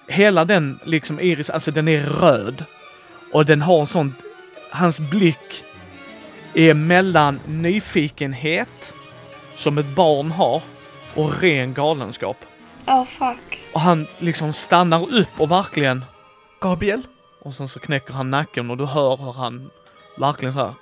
hela 0.08 0.46
den 0.46 0.80
liksom 0.84 1.20
iris, 1.20 1.50
alltså 1.50 1.72
den 1.72 1.88
är 1.88 2.06
röd. 2.06 2.66
Och 3.34 3.46
den 3.46 3.62
har 3.62 3.80
en 3.80 3.88
sån, 3.88 4.14
hans 4.72 5.00
blick 5.00 5.64
är 6.54 6.74
mellan 6.74 7.40
nyfikenhet, 7.46 8.94
som 9.56 9.78
ett 9.78 9.96
barn 9.96 10.32
har, 10.32 10.62
och 11.16 11.42
ren 11.42 11.74
galenskap. 11.74 12.38
Oh 12.88 13.06
fuck. 13.06 13.60
Och 13.74 13.82
han 13.82 14.08
liksom 14.20 14.54
stannar 14.54 15.14
upp 15.14 15.42
och 15.42 15.52
verkligen, 15.52 16.06
Gabriel? 16.62 17.02
Och 17.44 17.54
sen 17.54 17.70
så 17.70 17.80
knäcker 17.80 18.14
han 18.14 18.30
nacken 18.30 18.70
och 18.70 18.78
du 18.78 18.86
hör 18.86 19.18
hur 19.18 19.34
han 19.34 19.70
verkligen 20.18 20.54
så 20.54 20.60
här. 20.60 20.74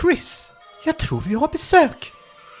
Chris? 0.00 0.50
Jag 0.84 0.98
tror 0.98 1.20
vi 1.20 1.34
har 1.34 1.48
besök. 1.48 2.12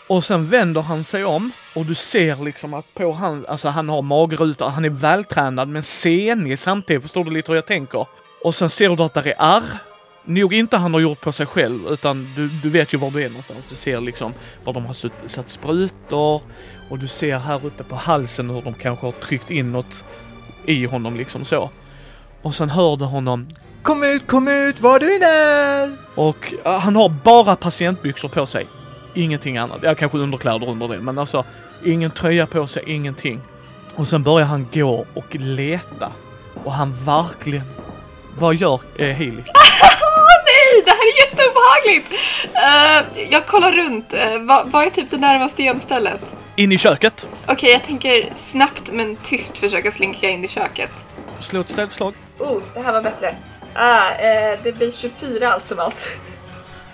Och 0.08 0.24
sen 0.24 0.46
vänder 0.46 0.80
han 0.80 1.04
sig 1.04 1.24
om 1.24 1.52
och 1.76 1.86
du 1.86 1.94
ser 1.94 2.44
liksom 2.44 2.74
att 2.74 2.94
på 2.94 3.12
han, 3.12 3.46
alltså 3.48 3.68
han 3.68 3.88
har 3.88 4.02
magrutor, 4.02 4.68
han 4.68 4.84
är 4.84 4.88
vältränad 4.88 5.68
men 5.68 5.82
senig 5.82 6.58
samtidigt, 6.58 7.02
förstår 7.02 7.24
du 7.24 7.30
lite 7.30 7.52
hur 7.52 7.56
jag 7.56 7.66
tänker? 7.66 8.06
Och 8.44 8.54
sen 8.54 8.70
ser 8.70 8.96
du 8.96 9.02
att 9.02 9.14
det 9.14 9.20
är 9.20 9.34
ärr. 9.38 9.62
Nog 10.24 10.54
inte 10.54 10.76
han 10.76 10.94
har 10.94 11.00
gjort 11.00 11.20
på 11.20 11.32
sig 11.32 11.46
själv, 11.46 11.80
utan 11.90 12.28
du, 12.36 12.48
du 12.48 12.70
vet 12.70 12.94
ju 12.94 12.98
var 12.98 13.10
du 13.10 13.22
är 13.22 13.28
någonstans. 13.28 13.66
Du 13.68 13.76
ser 13.76 14.00
liksom 14.00 14.34
var 14.64 14.72
de 14.72 14.86
har 14.86 15.26
satt 15.28 15.50
sprutor 15.50 16.42
och 16.90 16.98
du 16.98 17.08
ser 17.08 17.38
här 17.38 17.66
uppe 17.66 17.84
på 17.84 17.96
halsen 17.96 18.50
hur 18.50 18.62
de 18.62 18.74
kanske 18.74 19.06
har 19.06 19.12
tryckt 19.12 19.50
in 19.50 19.72
något 19.72 20.04
i 20.66 20.84
honom 20.84 21.16
liksom 21.16 21.44
så. 21.44 21.70
Och 22.42 22.54
sen 22.54 22.70
hör 22.70 22.96
du 22.96 23.04
honom 23.04 23.46
Kom 23.82 24.02
ut, 24.02 24.26
kom 24.26 24.48
ut, 24.48 24.80
var 24.80 24.98
du 24.98 25.16
än 25.16 25.22
är! 25.22 25.96
och 26.14 26.52
han 26.64 26.96
har 26.96 27.08
bara 27.08 27.56
patientbyxor 27.56 28.28
på 28.28 28.46
sig. 28.46 28.66
Ingenting 29.14 29.58
annat. 29.58 29.78
Ja, 29.82 29.94
kanske 29.94 30.18
underkläder 30.18 30.68
under 30.68 30.88
det, 30.88 31.00
men 31.00 31.18
alltså 31.18 31.44
ingen 31.84 32.10
tröja 32.10 32.46
på 32.46 32.66
sig, 32.66 32.82
ingenting. 32.86 33.40
Och 33.94 34.08
sen 34.08 34.22
börjar 34.22 34.46
han 34.46 34.66
gå 34.72 35.06
och 35.14 35.34
leta. 35.34 36.12
Och 36.64 36.72
han 36.72 37.04
verkligen... 37.04 37.64
Vad 38.38 38.54
gör 38.54 38.80
eh, 38.96 39.06
Healy? 39.06 39.42
Nej, 40.46 40.82
det 40.84 40.90
här 40.90 41.06
är 41.06 41.26
jätteobehagligt! 41.26 42.12
Uh, 42.54 43.32
jag 43.32 43.46
kollar 43.46 43.72
runt. 43.72 44.12
Uh, 44.12 44.46
vad, 44.46 44.68
vad 44.70 44.86
är 44.86 44.90
typ 44.90 45.10
det 45.10 45.18
närmaste 45.18 45.62
gömstället? 45.62 46.20
In 46.56 46.72
i 46.72 46.78
köket. 46.78 47.26
Okej, 47.46 47.70
jag 47.70 47.84
tänker 47.84 48.32
snabbt 48.36 48.92
men 48.92 49.16
tyst 49.16 49.58
försöka 49.58 49.92
slinka 49.92 50.28
in 50.30 50.44
i 50.44 50.48
köket. 50.48 50.90
Slå 51.40 51.60
ett 51.60 51.68
ställslag. 51.68 52.14
Oh, 52.40 52.62
det 52.74 52.80
här 52.80 52.92
var 52.92 53.02
bättre. 53.02 53.34
Ah, 53.74 54.10
eh, 54.10 54.58
det 54.62 54.72
blir 54.72 54.90
24 54.90 55.52
allt 55.52 55.66
som 55.66 55.78
allt. 55.78 56.08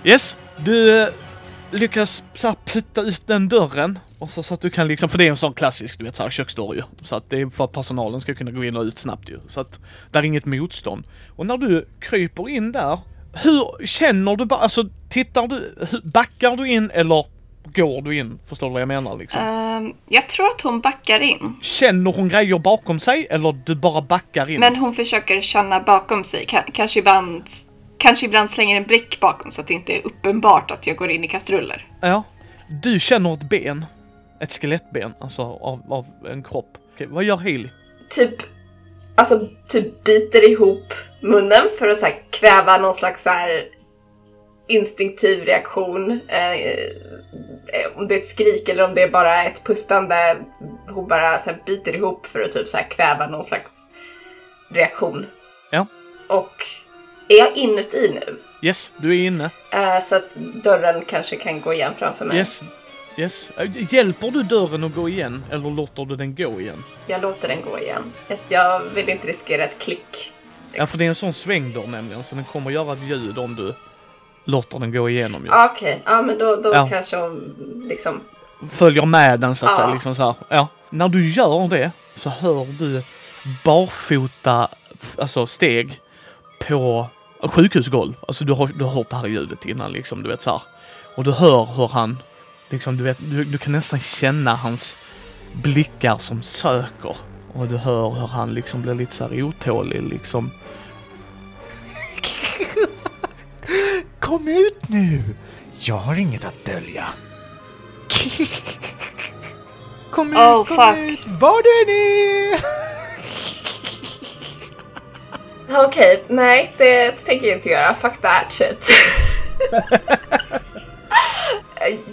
Yes, 0.05 0.37
du 0.57 1.01
eh, 1.03 1.09
lyckas 1.71 2.23
så 2.35 2.47
här 2.47 2.57
putta 2.65 3.01
upp 3.01 3.27
den 3.27 3.49
dörren. 3.49 3.99
Och 4.19 4.31
så, 4.31 4.43
så 4.43 4.55
att 4.55 4.61
du 4.61 4.71
kan 4.71 4.89
liksom, 4.89 5.09
för 5.09 5.19
det 5.19 5.25
är 5.25 5.31
en 5.31 5.37
sån 5.37 5.55
klassisk, 5.55 5.99
du 5.99 6.05
vet 6.05 6.17
så 6.17 6.23
här 6.23 6.31
köksdörr 6.31 6.75
ju. 6.75 6.83
Så 7.05 7.17
att 7.17 7.31
det 7.31 7.41
är 7.41 7.47
för 7.47 7.65
att 7.65 7.73
personalen 7.73 8.21
ska 8.21 8.35
kunna 8.35 8.51
gå 8.51 8.65
in 8.65 8.77
och 8.77 8.83
ut 8.83 8.99
snabbt 8.99 9.29
ju. 9.29 9.39
Så 9.49 9.61
att 9.61 9.81
där 10.11 10.21
är 10.21 10.25
inget 10.25 10.45
motstånd. 10.45 11.05
Och 11.37 11.47
när 11.47 11.57
du 11.57 11.89
kryper 12.01 12.49
in 12.49 12.73
där, 12.73 12.99
hur 13.33 13.87
känner 13.87 14.37
du 14.37 14.45
bara, 14.45 14.61
alltså 14.61 14.85
tittar 15.09 15.49
du, 15.49 15.75
backar 16.05 16.57
du 16.57 16.69
in 16.69 16.91
eller 16.91 17.36
går 17.75 18.03
du 18.03 18.19
in? 18.19 18.39
Förstår 18.49 18.67
du 18.67 18.73
vad 18.73 18.83
jag 18.83 18.89
menar 18.89 19.17
liksom? 19.19 19.41
Ehm, 19.43 19.93
jag 20.09 20.29
tror 20.29 20.47
att 20.47 20.61
hon 20.61 20.81
backar 20.81 21.21
in. 21.21 21.57
Känner 21.63 22.13
hon 22.13 22.29
grejer 22.29 22.59
bakom 22.59 23.01
sig 23.01 23.27
eller 23.31 23.53
du 23.67 23.75
bara 23.75 24.03
backar 24.03 24.51
in? 24.51 24.61
Men 24.61 24.77
hon 24.77 24.95
försöker 24.95 25.41
känna 25.41 25.81
bakom 25.81 26.25
sig. 26.25 26.47
Ka- 26.49 26.71
kanske, 26.73 26.99
ibland, 26.99 27.43
kanske 27.99 28.27
ibland 28.27 28.51
slänger 28.51 28.77
en 28.77 28.85
blick 28.85 29.21
bakom 29.21 29.51
så 29.51 29.61
att 29.61 29.67
det 29.67 29.75
inte 29.75 29.93
är 29.99 30.07
uppenbart 30.07 30.71
att 30.71 30.87
jag 30.87 30.97
går 30.97 31.11
in 31.11 31.25
i 31.25 31.29
kastruller. 31.29 31.87
Ja. 32.01 32.23
Du 32.83 33.01
känner 33.01 33.33
ett 33.35 33.49
ben. 33.49 33.87
Ett 34.41 34.53
skelettben, 34.61 35.15
alltså 35.21 35.43
av, 35.43 35.83
av 35.93 36.07
en 36.31 36.43
kropp. 36.43 36.79
Okej, 36.95 37.07
vad 37.11 37.25
gör 37.25 37.37
Healy? 37.37 37.69
Typ, 38.11 38.35
alltså 39.15 39.49
typ 39.69 40.05
biter 40.05 40.51
ihop 40.51 40.95
munnen 41.23 41.63
för 41.79 41.89
att 41.89 41.99
så 41.99 42.05
här, 42.07 42.15
kväva 42.31 42.79
någon 42.79 42.95
slags 42.95 43.23
så 43.23 43.31
här, 43.31 43.65
instinktiv 44.67 45.45
reaktion. 45.45 46.21
Eh, 46.29 46.53
eh, 46.53 47.97
om 47.97 48.09
det 48.09 48.15
är 48.15 48.19
ett 48.19 48.27
skrik 48.27 48.69
eller 48.69 48.85
om 48.85 48.95
det 48.95 49.03
är 49.03 49.11
bara 49.11 49.45
ett 49.45 49.65
pustande. 49.65 50.37
Hon 50.89 51.09
bara 51.09 51.39
så 51.39 51.51
här, 51.51 51.63
biter 51.67 51.95
ihop 51.95 52.27
för 52.27 52.41
att 52.41 52.53
typ 52.53 52.69
så 52.69 52.77
här, 52.77 52.91
kväva 52.91 53.27
någon 53.27 53.45
slags 53.45 53.71
reaktion. 54.69 55.27
Ja. 55.71 55.87
Och 56.29 56.65
är 57.29 57.39
jag 57.39 57.57
inuti 57.57 58.11
nu? 58.15 58.37
Yes, 58.63 58.93
du 58.97 59.21
är 59.21 59.27
inne. 59.27 59.51
Eh, 59.73 60.01
så 60.01 60.17
att 60.17 60.35
dörren 60.35 61.05
kanske 61.05 61.37
kan 61.37 61.61
gå 61.61 61.75
igen 61.75 61.93
framför 61.99 62.25
mig. 62.25 62.37
Yes. 62.37 62.63
Yes. 63.19 63.51
Hjälper 63.91 64.31
du 64.31 64.43
dörren 64.43 64.85
att 64.85 64.95
gå 64.95 65.09
igen 65.09 65.45
eller 65.51 65.71
låter 65.71 66.05
du 66.05 66.17
den 66.17 66.35
gå 66.35 66.61
igen? 66.61 66.85
Jag 67.07 67.23
låter 67.23 67.49
den 67.49 67.59
gå 67.71 67.79
igen. 67.79 68.03
Jag 68.49 68.81
vill 68.95 69.09
inte 69.09 69.27
riskera 69.27 69.65
ett 69.65 69.79
klick. 69.79 70.33
Ja, 70.73 70.87
för 70.87 70.99
det 70.99 71.05
är 71.05 71.09
en 71.09 71.15
sån 71.15 71.33
svängdörr 71.33 71.87
nämligen, 71.87 72.25
så 72.25 72.35
den 72.35 72.45
kommer 72.45 72.71
göra 72.71 72.93
ett 72.93 73.03
ljud 73.03 73.39
om 73.39 73.55
du 73.55 73.75
låter 74.47 74.79
den 74.79 74.93
gå 74.93 75.11
igenom 75.11 75.45
ju. 75.45 75.51
Ah, 75.53 75.71
Okej, 75.75 76.03
ja 76.07 76.23
men 76.23 76.39
då, 76.39 76.57
då 76.57 76.71
Ja. 76.75 76.89
kanske 76.89 77.17
hon 77.17 77.55
liksom... 77.89 78.21
Följer 78.71 79.07
med 79.07 79.41
den 79.41 79.57
så 79.57 79.67
att 79.67 79.71
Ja. 79.73 79.77
säga, 79.77 79.95
liksom 79.95 80.15
så 80.15 80.23
här. 80.23 80.35
Ja. 80.49 80.69
När 80.91 81.09
du 81.09 81.31
gör 81.33 81.69
det 81.69 81.91
så 82.17 82.29
hör 82.31 82.67
du 82.79 83.03
barfota, 83.65 84.69
f- 84.95 85.17
alltså 85.19 85.47
steg 85.47 86.01
på 86.69 87.07
sjukhusgolv. 87.43 88.15
Alltså 88.29 88.45
du 88.45 88.53
har, 88.53 88.71
du 88.75 88.85
har 88.85 88.93
hört 88.93 89.11
det 89.11 89.17
här 89.17 89.27
ljudet 89.27 89.65
innan 89.65 89.93
liksom, 89.93 90.23
du 90.23 90.29
vet 90.29 90.43
så 90.43 90.51
här. 90.51 90.63
Och 91.17 91.25
du 91.25 91.33
hör 91.33 91.65
hur 91.65 91.89
han, 91.89 92.19
liksom 92.71 92.97
du 92.97 93.05
vet, 93.05 93.19
du, 93.21 93.45
du 93.45 93.59
kan 93.59 93.73
nästan 93.73 94.01
känna 94.01 94.55
hans 94.55 94.97
blickar 95.53 96.19
som 96.19 96.43
söker. 96.43 97.17
Och 97.53 97.67
du 97.67 97.77
hör 97.77 98.11
hur 98.11 98.27
han 98.27 98.55
liksom 98.55 98.83
blir 98.83 98.95
lite 98.95 99.15
så 99.15 99.25
här 99.29 99.43
otålig 99.43 100.03
liksom. 100.03 100.51
Kom 104.27 104.49
ut 104.49 104.89
nu! 104.89 105.23
Jag 105.79 105.95
har 105.95 106.17
inget 106.17 106.45
att 106.45 106.65
dölja. 106.65 107.05
Kom 110.11 110.33
ut, 110.33 110.39
Oh, 110.39 110.57
kom 110.57 110.77
fuck. 110.77 110.97
ut, 110.99 111.27
var 111.27 111.63
du 111.63 111.83
än 111.83 111.89
är! 111.89 112.61
Okej, 115.87 116.23
nej 116.29 116.73
det 116.77 117.13
tänker 117.13 117.47
jag 117.47 117.57
inte 117.57 117.69
göra. 117.69 117.95
Fuck 117.95 118.21
that 118.21 118.53
shit. 118.53 118.89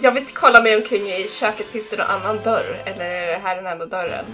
jag 0.00 0.12
vill 0.12 0.24
kolla 0.34 0.62
mig 0.62 0.76
omkring 0.76 1.02
i 1.02 1.28
köket. 1.30 1.66
Finns 1.66 1.90
det 1.90 1.96
någon 1.96 2.06
annan 2.06 2.38
dörr? 2.44 2.76
Eller 2.84 3.04
är 3.04 3.26
det 3.26 3.40
här 3.42 3.56
den 3.56 3.66
enda 3.66 3.86
dörren? 3.86 4.24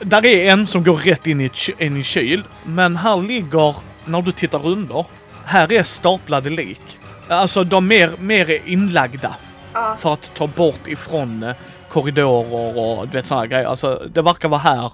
Där 0.00 0.26
är 0.26 0.50
en 0.50 0.66
som 0.66 0.84
går 0.84 0.96
rätt 0.96 1.26
in 1.26 1.40
i, 1.40 1.50
in 1.78 1.96
i 1.96 2.02
kyl, 2.02 2.44
men 2.64 2.96
här 2.96 3.16
ligger, 3.16 3.74
när 4.04 4.22
du 4.22 4.32
tittar 4.32 4.66
under, 4.66 5.04
här 5.44 5.72
är 5.72 5.82
staplade 5.82 6.50
lik. 6.50 6.80
Alltså 7.28 7.64
de 7.64 7.86
mer, 7.88 8.12
mer 8.18 8.60
inlagda 8.68 9.34
Ja. 9.74 9.96
för 9.98 10.12
att 10.12 10.34
ta 10.34 10.46
bort 10.46 10.86
ifrån 10.86 11.42
eh, 11.42 11.54
korridorer 11.88 12.78
och 12.78 13.08
du 13.08 13.12
vet 13.16 13.26
sådana 13.26 13.46
grejer. 13.46 13.66
Alltså 13.66 14.02
det 14.14 14.22
verkar 14.22 14.48
vara 14.48 14.60
här 14.60 14.92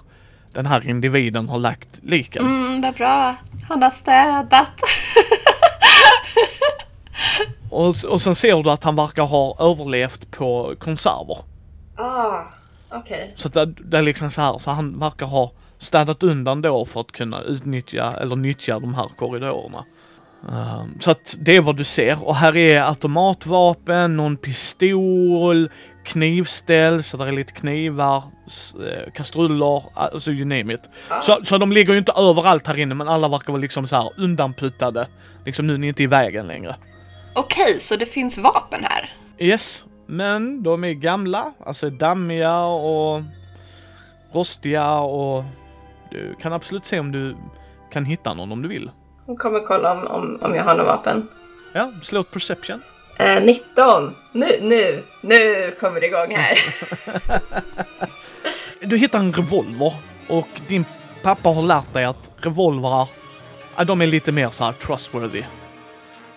den 0.53 0.65
här 0.65 0.89
individen 0.89 1.49
har 1.49 1.59
lagt 1.59 1.87
liken. 2.01 2.45
Mm, 2.45 2.81
vad 2.81 2.93
bra. 2.93 3.35
Han 3.69 3.83
har 3.83 3.89
städat. 3.91 4.67
Och, 7.69 7.95
och 8.09 8.21
sen 8.21 8.35
ser 8.35 8.63
du 8.63 8.69
att 8.69 8.83
han 8.83 8.95
verkar 8.95 9.23
ha 9.23 9.55
överlevt 9.59 10.31
på 10.31 10.73
konserver. 10.79 11.37
ah, 11.97 12.41
okej. 12.91 13.33
Så 13.35 13.47
att 13.47 13.53
det, 13.53 13.65
det 13.65 13.97
är 13.97 14.01
liksom 14.01 14.31
så 14.31 14.41
här, 14.41 14.57
så 14.57 14.71
han 14.71 14.99
verkar 14.99 15.25
ha 15.25 15.51
städat 15.77 16.23
undan 16.23 16.61
då 16.61 16.85
för 16.85 17.01
att 17.01 17.11
kunna 17.11 17.41
utnyttja 17.41 18.11
eller 18.21 18.35
nyttja 18.35 18.79
de 18.79 18.93
här 18.93 19.07
korridorerna. 19.17 19.83
Ehm, 20.49 20.99
så 20.99 21.11
att 21.11 21.35
det 21.39 21.55
är 21.55 21.61
vad 21.61 21.75
du 21.75 21.83
ser 21.83 22.23
och 22.23 22.35
här 22.35 22.55
är 22.55 22.81
automatvapen, 22.81 24.17
någon 24.17 24.37
pistol, 24.37 25.69
knivställ, 26.03 27.03
så 27.03 27.17
där 27.17 27.25
är 27.25 27.31
lite 27.31 27.53
knivar, 27.53 28.23
eh, 28.87 29.11
kastruller, 29.13 29.83
alltså 29.93 30.31
you 30.31 30.45
name 30.45 30.73
it. 30.73 30.89
Så, 31.21 31.39
så 31.45 31.57
de 31.57 31.71
ligger 31.71 31.93
ju 31.93 31.99
inte 31.99 32.11
överallt 32.11 32.67
här 32.67 32.77
inne 32.77 32.95
men 32.95 33.07
alla 33.07 33.27
verkar 33.27 33.53
vara 33.53 33.61
liksom 33.61 33.87
så 33.87 33.95
här 33.95 34.11
undanputtade. 34.17 35.07
Liksom 35.45 35.67
nu 35.67 35.73
är 35.73 35.77
ni 35.77 35.87
inte 35.87 36.03
i 36.03 36.07
vägen 36.07 36.47
längre. 36.47 36.75
Okej, 37.35 37.79
så 37.79 37.95
det 37.95 38.05
finns 38.05 38.37
vapen 38.37 38.83
här? 38.83 39.13
Yes, 39.39 39.85
men 40.07 40.63
de 40.63 40.83
är 40.83 40.93
gamla, 40.93 41.53
alltså 41.65 41.89
dammiga 41.89 42.59
och 42.59 43.21
rostiga 44.33 44.99
och 44.99 45.43
du 46.11 46.35
kan 46.41 46.53
absolut 46.53 46.85
se 46.85 46.99
om 46.99 47.11
du 47.11 47.35
kan 47.91 48.05
hitta 48.05 48.33
någon 48.33 48.51
om 48.51 48.61
du 48.61 48.67
vill. 48.67 48.89
Hon 49.25 49.37
kommer 49.37 49.59
kolla 49.59 49.91
om, 49.91 50.07
om, 50.07 50.37
om 50.41 50.55
jag 50.55 50.63
har 50.63 50.75
något 50.75 50.87
vapen. 50.87 51.27
Ja, 51.73 51.91
slå 52.01 52.21
ett 52.21 52.31
perception. 52.31 52.81
Eh, 53.17 53.43
19. 53.43 54.15
Nu, 54.31 54.47
nu, 54.61 55.03
nu 55.21 55.71
kommer 55.79 55.99
det 55.99 56.07
igång 56.07 56.35
här. 56.35 56.57
Du 58.85 58.97
hittar 58.97 59.19
en 59.19 59.33
revolver 59.33 59.93
och 60.27 60.47
din 60.67 60.85
pappa 61.23 61.49
har 61.49 61.61
lärt 61.63 61.93
dig 61.93 62.05
att 62.05 62.29
revolvrar, 62.37 63.07
ja, 63.77 63.83
de 63.83 64.01
är 64.01 64.07
lite 64.07 64.31
mer 64.31 64.49
så 64.49 64.63
här 64.63 64.71
trustworthy. 64.71 65.43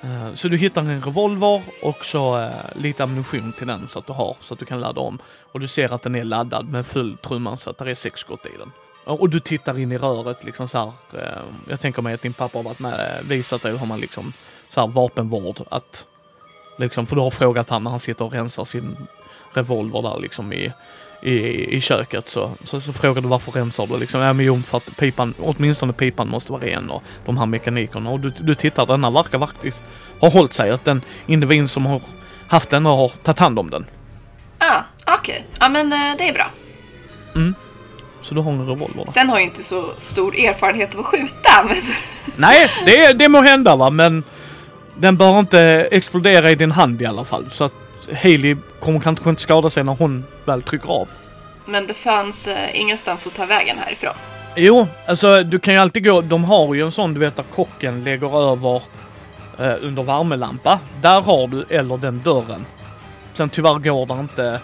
Eh, 0.02 0.34
Så 0.34 0.48
du 0.48 0.56
hittar 0.56 0.82
en 0.82 1.02
revolver 1.02 1.62
och 1.82 2.04
så 2.04 2.38
eh, 2.38 2.50
lite 2.74 3.02
ammunition 3.04 3.52
till 3.52 3.66
den 3.66 3.88
så 3.88 3.98
att 3.98 4.06
du 4.06 4.12
har, 4.12 4.36
så 4.40 4.54
att 4.54 4.60
du 4.60 4.66
kan 4.66 4.80
ladda 4.80 5.00
om. 5.00 5.18
Och 5.52 5.60
du 5.60 5.68
ser 5.68 5.92
att 5.94 6.02
den 6.02 6.14
är 6.14 6.24
laddad 6.24 6.68
med 6.68 6.86
full 6.86 7.16
trumman 7.16 7.58
så 7.58 7.70
att 7.70 7.78
det 7.78 7.90
är 7.90 7.94
sex 7.94 8.20
skott 8.20 8.46
i 8.46 8.58
den. 8.58 8.72
Och 9.06 9.28
du 9.30 9.40
tittar 9.40 9.78
in 9.78 9.92
i 9.92 9.98
röret 9.98 10.44
liksom 10.44 10.68
så 10.68 10.78
här. 10.78 10.92
eh, 11.22 11.42
Jag 11.68 11.80
tänker 11.80 12.02
mig 12.02 12.14
att 12.14 12.22
din 12.22 12.32
pappa 12.32 12.58
har 12.58 12.62
varit 12.62 12.78
med, 12.80 13.20
visat 13.28 13.62
dig 13.62 13.76
hur 13.78 13.86
man 13.86 14.00
liksom 14.00 14.32
så 14.70 14.80
här 14.80 14.86
vapenvård 14.88 15.60
att 15.70 16.04
liksom, 16.78 17.06
för 17.06 17.16
du 17.16 17.22
har 17.22 17.30
frågat 17.30 17.70
han 17.70 17.84
när 17.84 17.90
han 17.90 18.00
sitter 18.00 18.24
och 18.24 18.32
rensar 18.32 18.64
sin 18.64 18.96
revolver 19.52 20.02
där 20.02 20.18
liksom 20.20 20.52
i, 20.52 20.72
i, 21.22 21.36
i 21.76 21.80
köket 21.80 22.28
så, 22.28 22.50
så, 22.64 22.80
så 22.80 22.92
frågar 22.92 23.22
du 23.22 23.28
varför 23.28 23.52
rensar 23.52 23.86
du 23.86 23.98
liksom? 23.98 24.20
Ja 24.20 24.32
men 24.32 24.46
jo 24.46 24.58
för 24.62 24.76
att 24.76 24.96
pipan, 24.96 25.34
åtminstone 25.38 25.92
pipan 25.92 26.30
måste 26.30 26.52
vara 26.52 26.62
ren 26.62 26.90
och 26.90 27.02
de 27.26 27.38
här 27.38 27.46
mekanikerna 27.46 28.10
och 28.10 28.20
du, 28.20 28.30
du 28.40 28.54
tittar 28.54 28.86
denna 28.86 29.10
verkar 29.10 29.38
faktiskt 29.38 29.82
ha 30.20 30.28
hållit 30.30 30.52
sig 30.52 30.70
att 30.70 30.84
den 30.84 31.02
individen 31.26 31.68
som 31.68 31.86
har 31.86 32.00
haft 32.48 32.70
den 32.70 32.86
har 32.86 33.08
tagit 33.22 33.38
hand 33.38 33.58
om 33.58 33.70
den. 33.70 33.86
Ja, 34.58 34.84
okej. 35.06 35.46
Ja, 35.60 35.68
men 35.68 35.92
eh, 35.92 36.16
det 36.18 36.28
är 36.28 36.32
bra. 36.32 36.50
Så 38.28 38.34
du 38.34 38.40
har 38.40 38.52
en 38.52 38.66
revolver. 38.66 39.04
Sen 39.12 39.28
har 39.28 39.36
jag 39.36 39.44
inte 39.44 39.62
så 39.62 39.92
stor 39.98 40.36
erfarenhet 40.36 40.94
av 40.94 41.00
att 41.00 41.06
skjuta, 41.06 41.64
men... 41.68 41.76
Nej, 42.36 42.70
det, 42.84 43.12
det 43.12 43.28
må 43.28 43.42
hända 43.42 43.76
va 43.76 43.90
men 43.90 44.22
den 44.94 45.16
bör 45.16 45.38
inte 45.38 45.60
explodera 45.90 46.50
i 46.50 46.54
din 46.54 46.70
hand 46.70 47.02
i 47.02 47.06
alla 47.06 47.24
fall 47.24 47.44
så 47.50 47.64
att 47.64 47.72
Hailey 48.22 48.56
kommer 48.80 49.00
kanske 49.00 49.30
inte 49.30 49.42
skada 49.42 49.70
sig 49.70 49.84
när 49.84 49.92
hon 49.92 50.24
väl 50.44 50.62
trycker 50.62 50.88
av. 50.88 51.08
Men 51.64 51.86
det 51.86 51.94
fanns 51.94 52.46
eh, 52.46 52.80
ingenstans 52.80 53.26
att 53.26 53.34
ta 53.34 53.46
vägen 53.46 53.78
härifrån. 53.78 54.14
Jo, 54.56 54.86
alltså 55.06 55.42
du 55.42 55.58
kan 55.58 55.74
ju 55.74 55.80
alltid 55.80 56.04
gå, 56.04 56.20
de 56.20 56.44
har 56.44 56.74
ju 56.74 56.82
en 56.82 56.92
sån 56.92 57.14
du 57.14 57.20
vet 57.20 57.36
där 57.36 57.44
kocken 57.54 58.04
lägger 58.04 58.52
över 58.52 58.82
eh, 59.58 59.74
under 59.82 60.02
värmelampa. 60.02 60.78
Där 61.02 61.20
har 61.20 61.48
du, 61.48 61.64
eller 61.68 61.96
den 61.96 62.22
dörren. 62.22 62.66
Sen 63.34 63.48
tyvärr 63.48 63.78
går 63.78 64.06
det 64.06 64.20
inte 64.20 64.60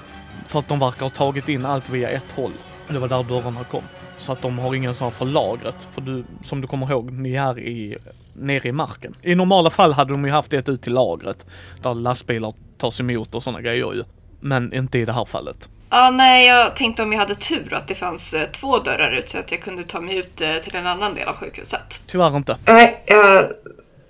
för 0.47 0.59
att 0.59 0.69
de 0.69 0.78
verkar 0.78 1.00
ha 1.00 1.11
tagit 1.11 1.49
in 1.49 1.66
allt 1.66 1.90
via 1.90 2.09
ett 2.09 2.33
håll. 2.37 2.52
Det 2.89 2.99
var 2.99 3.09
där 3.09 3.23
dörrarna 3.23 3.65
kom. 3.65 3.83
Så 4.19 4.33
att 4.33 4.43
de 4.43 4.59
har 4.59 4.75
ingen 4.75 4.95
sån 4.95 5.12
för 5.12 5.25
lagret. 5.25 5.89
För 5.95 6.01
du, 6.01 6.25
som 6.43 6.61
du 6.61 6.67
kommer 6.67 6.91
ihåg, 6.91 7.12
ni 7.12 7.35
är 7.35 7.59
i, 7.59 7.97
nere 8.33 8.69
i 8.69 8.73
marken. 8.73 9.17
I 9.23 9.35
normala 9.35 9.71
fall 9.71 9.93
hade 9.93 10.12
de 10.12 10.25
ju 10.25 10.31
haft 10.31 10.53
ett 10.53 10.69
ut 10.69 10.83
till 10.83 10.93
lagret. 10.93 11.47
Där 11.83 11.95
lastbilar 11.95 12.55
tas 12.79 13.01
emot 13.01 13.35
och 13.35 13.43
sådana 13.43 13.61
grejer 13.61 13.93
ju. 13.93 14.05
Men 14.41 14.73
inte 14.73 14.99
i 14.99 15.05
det 15.05 15.12
här 15.12 15.25
fallet. 15.25 15.69
Ja, 15.91 16.11
nej, 16.11 16.47
jag 16.47 16.77
tänkte 16.77 17.03
om 17.03 17.12
jag 17.12 17.21
hade 17.21 17.35
tur 17.35 17.75
att 17.75 17.89
det 17.89 17.95
fanns 17.95 18.35
eh, 18.35 18.49
två 18.49 18.79
dörrar 18.79 19.12
ut 19.12 19.31
så 19.31 19.39
att 19.39 19.51
jag 19.51 19.61
kunde 19.61 19.85
ta 19.85 20.01
mig 20.01 20.17
ut 20.17 20.41
eh, 20.41 20.57
till 20.57 20.77
en 20.77 20.87
annan 20.87 21.15
del 21.15 21.29
av 21.29 21.35
sjukhuset. 21.35 22.01
Tyvärr 22.07 22.37
inte. 22.37 22.57
Nej, 22.67 23.03
jag 23.07 23.45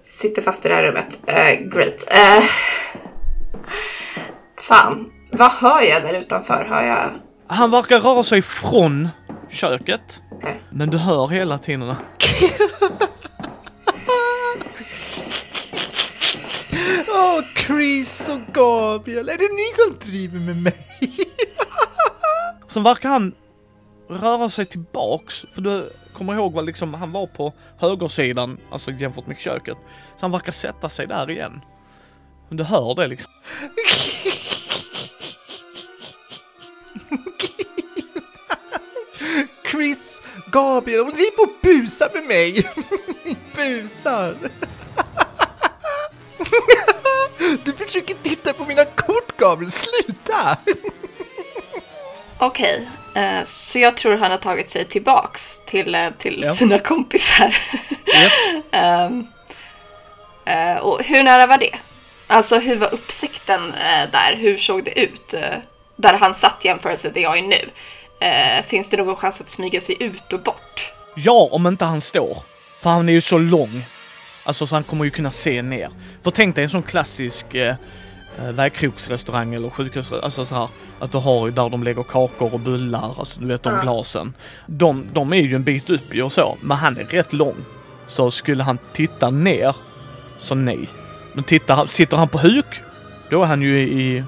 sitter 0.05 0.43
fast 0.43 0.67
i 0.67 0.69
det 0.69 0.75
här 0.75 0.83
rummet. 0.83 1.19
Uh, 1.29 1.69
great. 1.69 2.05
Uh, 2.13 2.45
fan, 4.61 5.13
vad 5.31 5.53
hör 5.53 5.83
jag 5.83 6.03
där 6.03 6.15
utanför? 6.15 6.67
Hör 6.71 6.85
jag... 6.87 7.11
Han 7.47 7.71
verkar 7.71 8.01
röra 8.01 8.23
sig 8.23 8.43
från 8.43 9.09
köket. 9.51 10.21
Men 10.71 10.91
du 10.91 10.99
hör 10.99 11.29
hela 11.29 11.59
tiden. 11.59 11.83
Åh, 17.09 17.41
Chris 17.67 18.23
och 18.29 18.55
Gabriel, 18.55 19.29
är 19.29 19.39
det 19.39 19.49
ni 19.55 19.73
som 19.77 20.11
driver 20.11 20.39
med 20.39 20.57
mig? 20.57 20.77
Sen 22.69 22.83
verkar 22.83 23.09
han 23.09 23.35
röra 24.09 24.51
sig 24.51 24.67
tillbaks. 24.67 25.45
För 25.55 25.61
du 25.61 25.93
kommer 26.13 26.35
ihåg 26.35 26.53
vad 26.53 26.67
liksom, 26.67 26.95
han 26.95 27.13
var 27.13 27.27
på 27.27 27.53
högersidan, 27.79 28.59
alltså 28.71 28.91
jämfört 28.91 29.27
med 29.27 29.39
köket. 29.39 29.77
Så 30.17 30.21
han 30.21 30.31
verkar 30.31 30.53
sätta 30.53 30.89
sig 30.89 31.07
där 31.07 31.31
igen. 31.31 31.61
Men 32.49 32.57
du 32.57 32.65
hör 32.65 32.95
det 32.95 33.07
liksom. 33.07 33.31
Chris, 39.73 40.23
Gabriel, 40.47 41.07
ni 41.07 41.23
är 41.23 41.31
på 41.31 41.43
att 41.43 41.61
busa 41.61 42.09
med 42.15 42.25
mig. 42.25 42.67
ni 43.25 43.37
busar. 43.57 44.35
du 47.65 47.73
försöker 47.73 48.15
titta 48.23 48.53
på 48.53 48.65
mina 48.65 48.85
kort, 48.85 49.37
Gabriel. 49.37 49.71
Sluta! 49.73 50.57
Okej, 52.39 52.89
eh, 53.15 53.45
så 53.45 53.79
jag 53.79 53.97
tror 53.97 54.17
han 54.17 54.31
har 54.31 54.39
tagit 54.39 54.71
sig 54.71 54.85
tillbaks 54.85 55.61
till, 55.67 55.95
eh, 55.95 56.11
till 56.19 56.43
Ja. 56.47 56.55
sina 56.55 56.79
kompisar. 56.79 57.57
Yes. 58.17 58.33
Eh, 60.45 60.77
och 60.77 61.03
hur 61.05 61.23
nära 61.23 61.47
var 61.47 61.59
det? 61.59 61.75
Alltså 62.27 62.59
hur 62.59 62.77
var 62.77 62.95
uppsikten 62.95 63.73
där? 64.13 64.37
Hur 64.37 64.57
såg 64.59 64.85
det 64.85 65.01
ut? 65.01 65.35
Där 65.97 66.15
han 66.15 66.35
satt 66.35 66.65
jämfört 66.65 67.03
med 67.05 67.13
där 67.13 67.21
jag 67.21 67.39
är 67.39 67.43
nu. 67.43 67.71
Eh, 68.23 68.63
finns 68.63 68.91
det 68.91 68.97
någon 68.97 69.17
chans 69.17 69.41
att 69.41 69.51
smyga 69.51 69.81
sig 69.81 69.97
ut 70.01 70.33
och 70.33 70.43
bort? 70.43 70.93
Ja, 71.15 71.49
om 71.53 71.67
inte 71.67 71.85
han 71.85 72.01
står. 72.01 72.43
För 72.81 72.91
han 72.91 73.09
är 73.09 73.13
ju 73.13 73.21
så 73.21 73.39
lång. 73.39 73.85
Alltså 74.45 74.67
så 74.67 74.75
han 74.75 74.85
kommer 74.85 75.05
ju 75.05 75.11
kunna 75.11 75.31
se 75.31 75.63
ner. 75.63 75.91
För 76.23 76.31
tänk 76.31 76.57
dig 76.57 76.65
en 76.65 76.71
sån 76.71 76.83
klassisk 76.83 77.55
eh, 77.55 77.75
eh, 78.39 78.53
vägkrogsrestaurang 78.53 79.55
eller 79.55 79.71
sjukhus, 79.71 80.13
alltså 80.13 80.47
så 80.47 80.55
här 80.55 80.69
att 80.99 81.13
du 81.13 81.19
har 81.19 81.47
ju 81.47 81.53
där 81.53 81.69
de 81.69 81.83
lägger 81.83 82.03
kakor 82.03 82.55
och 82.55 82.61
bullar, 82.61 83.15
alltså 83.19 83.41
du 83.41 83.47
vet 83.47 83.63
de 83.63 83.81
glasen. 83.83 84.35
De, 84.67 85.07
de 85.13 85.33
är 85.33 85.37
ju 85.37 85.55
en 85.55 85.65
bit 85.65 85.91
upp 85.91 86.15
ju 86.15 86.23
och 86.23 86.33
så, 86.33 86.57
men 86.61 86.77
han 86.77 86.99
är 86.99 87.05
rätt 87.05 87.33
lång. 87.33 87.57
Så 88.07 88.31
skulle 88.31 88.63
han 88.63 88.79
titta 88.93 89.31
ner, 89.31 89.77
så 90.39 90.55
nej. 90.55 90.89
Men 91.33 91.45
tittar, 91.45 91.87
sitter 91.87 92.17
han 92.17 92.29
på 92.29 92.39
huk, 92.39 92.81
då 93.31 93.43
är 93.43 93.47
han 93.47 93.63
ju 93.63 93.81
i, 93.81 94.25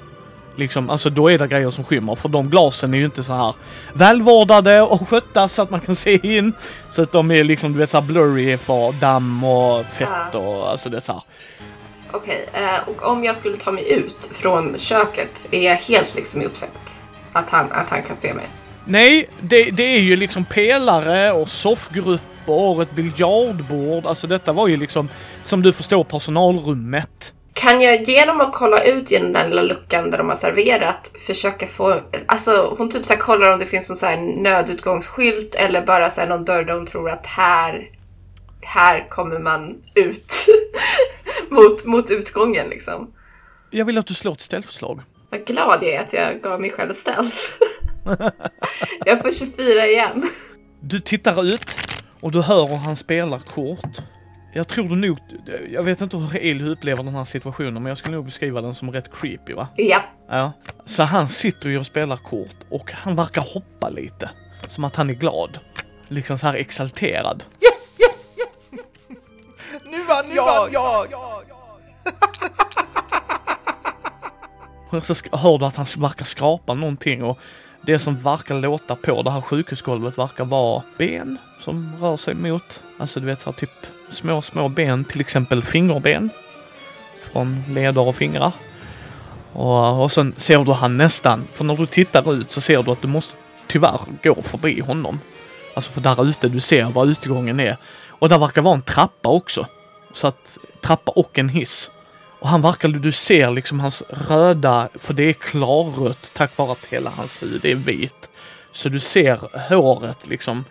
liksom, 0.56 0.90
alltså 0.90 1.10
då 1.10 1.30
är 1.30 1.38
det 1.38 1.46
grejer 1.46 1.70
som 1.70 1.84
skymmer. 1.84 2.14
För 2.14 2.28
de 2.28 2.50
glasen 2.50 2.94
är 2.94 2.98
ju 2.98 3.04
inte 3.04 3.24
så 3.24 3.32
här 3.32 3.54
välvårdade 3.92 4.82
och 4.82 5.08
skötta 5.08 5.48
så 5.48 5.62
att 5.62 5.70
man 5.70 5.80
kan 5.80 5.96
se 6.06 6.36
in. 6.36 6.52
Så 6.92 7.02
att 7.02 7.12
de 7.12 7.30
är 7.30 7.44
liksom, 7.44 7.72
du 7.72 7.78
vet 7.78 7.90
såhär 7.90 8.06
blurry 8.06 8.56
för 8.56 9.00
damm 9.00 9.44
och 9.44 9.86
fett 9.86 10.34
och 10.34 10.70
alltså 10.70 10.88
det 10.90 10.96
är 10.96 11.00
så 11.00 11.12
här. 11.12 11.22
Okej, 12.10 12.48
eh, 12.52 12.88
och 12.88 13.06
om 13.06 13.24
jag 13.24 13.36
skulle 13.36 13.56
ta 13.56 13.72
mig 13.72 13.92
ut 13.92 14.30
från 14.32 14.78
köket, 14.78 15.46
är 15.50 15.62
jag 15.62 15.76
helt 15.76 16.14
liksom 16.14 16.42
i 16.42 16.44
uppsikt? 16.44 16.98
Att 17.32 17.50
han, 17.50 17.72
att 17.72 17.88
han 17.88 18.02
kan 18.02 18.16
se 18.16 18.34
mig? 18.34 18.46
Nej, 18.84 19.28
det, 19.40 19.70
det 19.70 19.82
är 19.82 20.00
ju 20.00 20.16
liksom 20.16 20.44
pelare 20.44 21.32
och 21.32 21.48
soffgrupper 21.48 22.52
och 22.52 22.82
ett 22.82 22.92
biljardbord. 22.92 24.06
Alltså 24.06 24.26
detta 24.26 24.52
var 24.52 24.68
ju 24.68 24.76
liksom, 24.76 25.08
som 25.44 25.62
du 25.62 25.72
förstår, 25.72 26.04
personalrummet. 26.04 27.32
Kan 27.54 27.80
jag 27.80 28.02
genom 28.02 28.40
att 28.40 28.52
kolla 28.52 28.84
ut 28.84 29.10
genom 29.10 29.32
den 29.32 29.50
lilla 29.50 29.62
luckan 29.62 30.10
där 30.10 30.18
de 30.18 30.28
har 30.28 30.36
serverat 30.36 31.10
försöka 31.26 31.66
få... 31.66 32.02
Alltså 32.26 32.74
hon 32.78 32.90
typ 32.90 33.04
så 33.04 33.12
här 33.12 33.20
kollar 33.20 33.50
om 33.50 33.58
det 33.58 33.66
finns 33.66 33.88
någon 33.88 33.96
så 33.96 34.06
här 34.06 34.16
nödutgångsskylt 34.16 35.54
eller 35.54 35.86
bara 35.86 36.10
så 36.10 36.26
någon 36.26 36.44
dörr 36.44 36.64
där 36.64 36.74
hon 36.74 36.86
tror 36.86 37.10
att 37.10 37.26
här... 37.26 37.90
Här 38.66 39.08
kommer 39.10 39.38
man 39.38 39.82
ut 39.94 40.46
mot, 41.48 41.84
mot 41.84 42.10
utgången 42.10 42.68
liksom. 42.68 43.14
Jag 43.70 43.84
vill 43.84 43.98
att 43.98 44.06
du 44.06 44.14
slår 44.14 44.32
ett 44.32 44.40
ställförslag. 44.40 45.00
Vad 45.30 45.46
glad 45.46 45.82
jag 45.82 45.94
är 45.94 46.00
att 46.00 46.12
jag 46.12 46.40
gav 46.42 46.60
mig 46.60 46.70
själv 46.70 46.92
stealth. 46.92 47.38
jag 49.04 49.22
får 49.22 49.32
24 49.32 49.86
igen. 49.86 50.24
Du 50.80 51.00
tittar 51.00 51.46
ut 51.46 51.66
och 52.20 52.32
du 52.32 52.42
hör 52.42 52.66
hur 52.66 52.76
han 52.76 52.96
spelar 52.96 53.38
kort. 53.38 54.00
Jag 54.56 54.68
tror 54.68 54.88
du 54.88 54.94
nog, 54.96 55.18
jag 55.70 55.82
vet 55.82 56.00
inte 56.00 56.16
hur 56.16 56.36
Eli 56.36 56.68
upplever 56.70 57.02
den 57.02 57.14
här 57.14 57.24
situationen 57.24 57.74
men 57.82 57.86
jag 57.90 57.98
skulle 57.98 58.14
nog 58.16 58.24
beskriva 58.24 58.60
den 58.60 58.74
som 58.74 58.90
rätt 58.92 59.12
creepy 59.20 59.52
va? 59.54 59.68
Ja. 59.76 60.02
Ja. 60.28 60.52
Så 60.84 61.02
han 61.02 61.28
sitter 61.28 61.68
ju 61.68 61.78
och 61.78 61.86
spelar 61.86 62.16
kort 62.16 62.56
och 62.70 62.92
han 62.92 63.16
verkar 63.16 63.42
hoppa 63.54 63.88
lite. 63.88 64.30
Som 64.68 64.84
att 64.84 64.96
han 64.96 65.10
är 65.10 65.14
glad. 65.14 65.58
Liksom 66.08 66.38
så 66.38 66.46
här 66.46 66.54
exalterad. 66.54 67.44
Yes, 67.60 68.00
yes, 68.00 68.38
yes! 68.38 68.80
Nu 69.84 70.04
vann 70.04 70.24
jag! 70.34 70.72
jag. 70.72 71.12
Och 74.90 75.06
så 75.06 75.12
sk- 75.14 75.36
hör 75.36 75.58
du 75.58 75.64
att 75.64 75.76
han 75.76 75.86
verkar 75.96 76.24
skrapa 76.24 76.74
någonting 76.74 77.22
och 77.24 77.38
det 77.82 77.98
som 77.98 78.16
verkar 78.16 78.54
låta 78.54 78.96
på 78.96 79.22
det 79.22 79.30
här 79.30 79.40
sjukhusgolvet 79.40 80.18
verkar 80.18 80.44
vara 80.44 80.82
ben 80.98 81.38
som 81.60 81.96
rör 82.00 82.16
sig 82.16 82.34
mot. 82.34 82.82
Alltså 82.98 83.20
du 83.20 83.26
vet 83.26 83.40
så 83.40 83.50
här 83.50 83.56
typ 83.58 83.70
små, 84.14 84.42
små 84.42 84.68
ben, 84.68 85.04
till 85.04 85.20
exempel 85.20 85.62
fingerben. 85.62 86.30
Från 87.20 87.64
leder 87.68 88.00
och 88.00 88.16
fingrar. 88.16 88.52
Och, 89.52 90.02
och 90.02 90.12
sen 90.12 90.34
ser 90.36 90.64
du 90.64 90.72
han 90.72 90.96
nästan, 90.96 91.44
för 91.52 91.64
när 91.64 91.76
du 91.76 91.86
tittar 91.86 92.34
ut 92.34 92.50
så 92.50 92.60
ser 92.60 92.82
du 92.82 92.90
att 92.90 93.02
du 93.02 93.08
måste 93.08 93.34
tyvärr 93.66 94.00
gå 94.22 94.42
förbi 94.42 94.80
honom. 94.80 95.20
Alltså 95.74 95.92
för 95.92 96.00
där 96.00 96.28
ute, 96.28 96.48
du 96.48 96.60
ser 96.60 96.84
var 96.84 97.06
utgången 97.06 97.60
är. 97.60 97.76
Och 98.08 98.28
där 98.28 98.38
verkar 98.38 98.62
vara 98.62 98.74
en 98.74 98.82
trappa 98.82 99.28
också. 99.28 99.66
Så 100.12 100.26
att 100.26 100.58
trappa 100.80 101.12
och 101.12 101.38
en 101.38 101.48
hiss. 101.48 101.90
Och 102.40 102.48
han 102.48 102.62
verkar, 102.62 102.88
du 102.88 103.12
ser 103.12 103.50
liksom 103.50 103.80
hans 103.80 104.02
röda, 104.08 104.88
för 104.94 105.14
det 105.14 105.22
är 105.22 105.32
klarrött 105.32 106.30
tack 106.34 106.58
vare 106.58 106.72
att 106.72 106.84
hela 106.84 107.10
hans 107.10 107.42
hud 107.42 107.64
är 107.64 107.74
vit. 107.74 108.28
Så 108.72 108.88
du 108.88 109.00
ser 109.00 109.68
håret 109.68 110.26
liksom. 110.26 110.64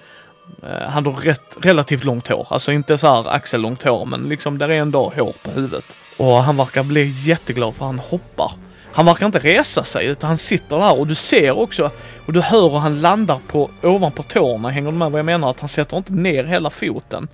Eh, 0.64 0.90
han 0.90 1.06
har 1.06 1.14
rätt, 1.14 1.58
relativt 1.62 2.04
långt 2.04 2.28
hår, 2.28 2.48
alltså 2.50 2.72
inte 2.72 2.98
så 2.98 3.08
här 3.08 3.36
axellångt 3.36 3.84
hår, 3.84 4.06
men 4.06 4.24
liksom 4.24 4.58
där 4.58 4.70
är 4.70 4.82
ändå 4.82 5.14
hår 5.16 5.34
på 5.44 5.52
huvudet. 5.52 5.86
Och 6.18 6.44
han 6.44 6.58
verkar 6.58 6.84
bli 6.84 7.14
jätteglad 7.26 7.76
för 7.76 7.86
han 7.86 8.00
hoppar. 8.00 8.52
Han 8.94 9.06
verkar 9.06 9.26
inte 9.26 9.40
resa 9.40 9.84
sig 9.84 10.08
utan 10.08 10.28
han 10.28 10.38
sitter 10.38 10.78
där 10.78 11.00
och 11.00 11.08
du 11.08 11.16
ser 11.16 11.60
också 11.60 11.92
och 12.26 12.34
du 12.34 12.42
hör 12.42 12.70
hur 12.70 12.78
han 12.78 13.02
landar 13.02 13.40
på 13.48 13.70
ovanpå 13.82 14.24
tårna. 14.24 14.70
Hänger 14.70 14.92
du 14.92 14.98
med 14.98 15.12
vad 15.12 15.20
jag 15.20 15.26
menar? 15.26 15.50
Att 15.50 15.60
han 15.60 15.70
sätter 15.70 15.98
inte 15.98 16.14
ner 16.14 16.44
hela 16.44 16.70
foten. 16.70 17.28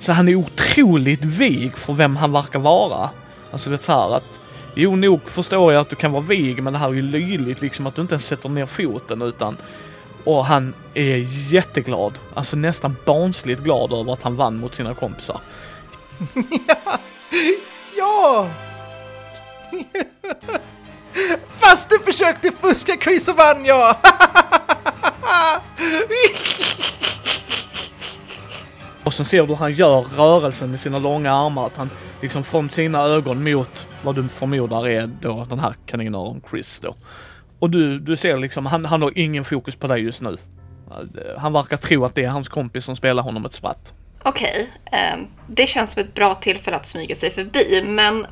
Så 0.00 0.12
han 0.12 0.28
är 0.28 0.34
otroligt 0.34 1.24
vig 1.24 1.76
för 1.76 1.92
vem 1.92 2.16
han 2.16 2.32
verkar 2.32 2.58
vara. 2.58 3.10
Alltså 3.52 3.70
det 3.70 3.76
är 3.76 3.82
så 3.82 3.92
här 3.92 4.16
att 4.16 4.40
Jo, 4.74 4.96
nog 4.96 5.20
förstår 5.24 5.72
jag 5.72 5.80
att 5.80 5.90
du 5.90 5.96
kan 5.96 6.12
vara 6.12 6.22
vig, 6.22 6.62
men 6.62 6.72
det 6.72 6.78
här 6.78 6.88
är 6.88 6.92
ju 6.92 7.02
löjligt 7.02 7.60
liksom 7.60 7.86
att 7.86 7.94
du 7.94 8.02
inte 8.02 8.14
ens 8.14 8.26
sätter 8.26 8.48
ner 8.48 8.66
foten 8.66 9.22
utan 9.22 9.56
och 10.24 10.44
han 10.44 10.74
är 10.94 11.16
jätteglad, 11.52 12.12
alltså 12.34 12.56
nästan 12.56 12.96
barnsligt 13.04 13.62
glad 13.62 13.92
över 13.92 14.12
att 14.12 14.22
han 14.22 14.36
vann 14.36 14.56
mot 14.56 14.74
sina 14.74 14.94
kompisar. 14.94 15.40
Ja! 17.96 18.48
Fast 21.56 21.90
du 21.90 21.98
försökte 21.98 22.52
fuska 22.52 22.96
Chris 23.00 23.28
och 23.28 23.36
vann 23.36 23.64
jag! 23.64 23.96
Och 29.04 29.14
sen 29.14 29.26
ser 29.26 29.42
du 29.42 29.48
hur 29.48 29.54
han 29.54 29.72
gör 29.72 30.00
rörelsen 30.00 30.70
med 30.70 30.80
sina 30.80 30.98
långa 30.98 31.32
armar, 31.32 31.66
att 31.66 31.76
han 31.76 31.90
liksom 32.20 32.44
från 32.44 32.70
sina 32.70 33.02
ögon 33.02 33.52
mot 33.52 33.86
vad 34.02 34.14
du 34.14 34.28
förmodar 34.28 34.88
är 34.88 35.06
då 35.06 35.46
den 35.50 35.58
här 35.58 35.74
kaninöron 35.86 36.40
Chris 36.50 36.80
då. 36.82 36.94
Och 37.62 37.70
du, 37.70 37.98
du 37.98 38.16
ser 38.16 38.36
liksom, 38.36 38.66
han, 38.66 38.84
han 38.84 39.02
har 39.02 39.12
ingen 39.14 39.44
fokus 39.44 39.76
på 39.76 39.86
dig 39.86 40.00
just 40.00 40.22
nu. 40.22 40.36
Han 41.38 41.52
verkar 41.52 41.76
tro 41.76 42.04
att 42.04 42.14
det 42.14 42.24
är 42.24 42.28
hans 42.28 42.48
kompis 42.48 42.84
som 42.84 42.96
spelar 42.96 43.22
honom 43.22 43.44
ett 43.44 43.52
spratt. 43.52 43.92
Okej, 44.22 44.70
eh, 44.92 45.18
det 45.46 45.66
känns 45.66 45.92
som 45.92 46.02
ett 46.02 46.14
bra 46.14 46.34
tillfälle 46.34 46.76
att 46.76 46.86
smyga 46.86 47.14
sig 47.14 47.30
förbi, 47.30 47.84
men 47.86 48.26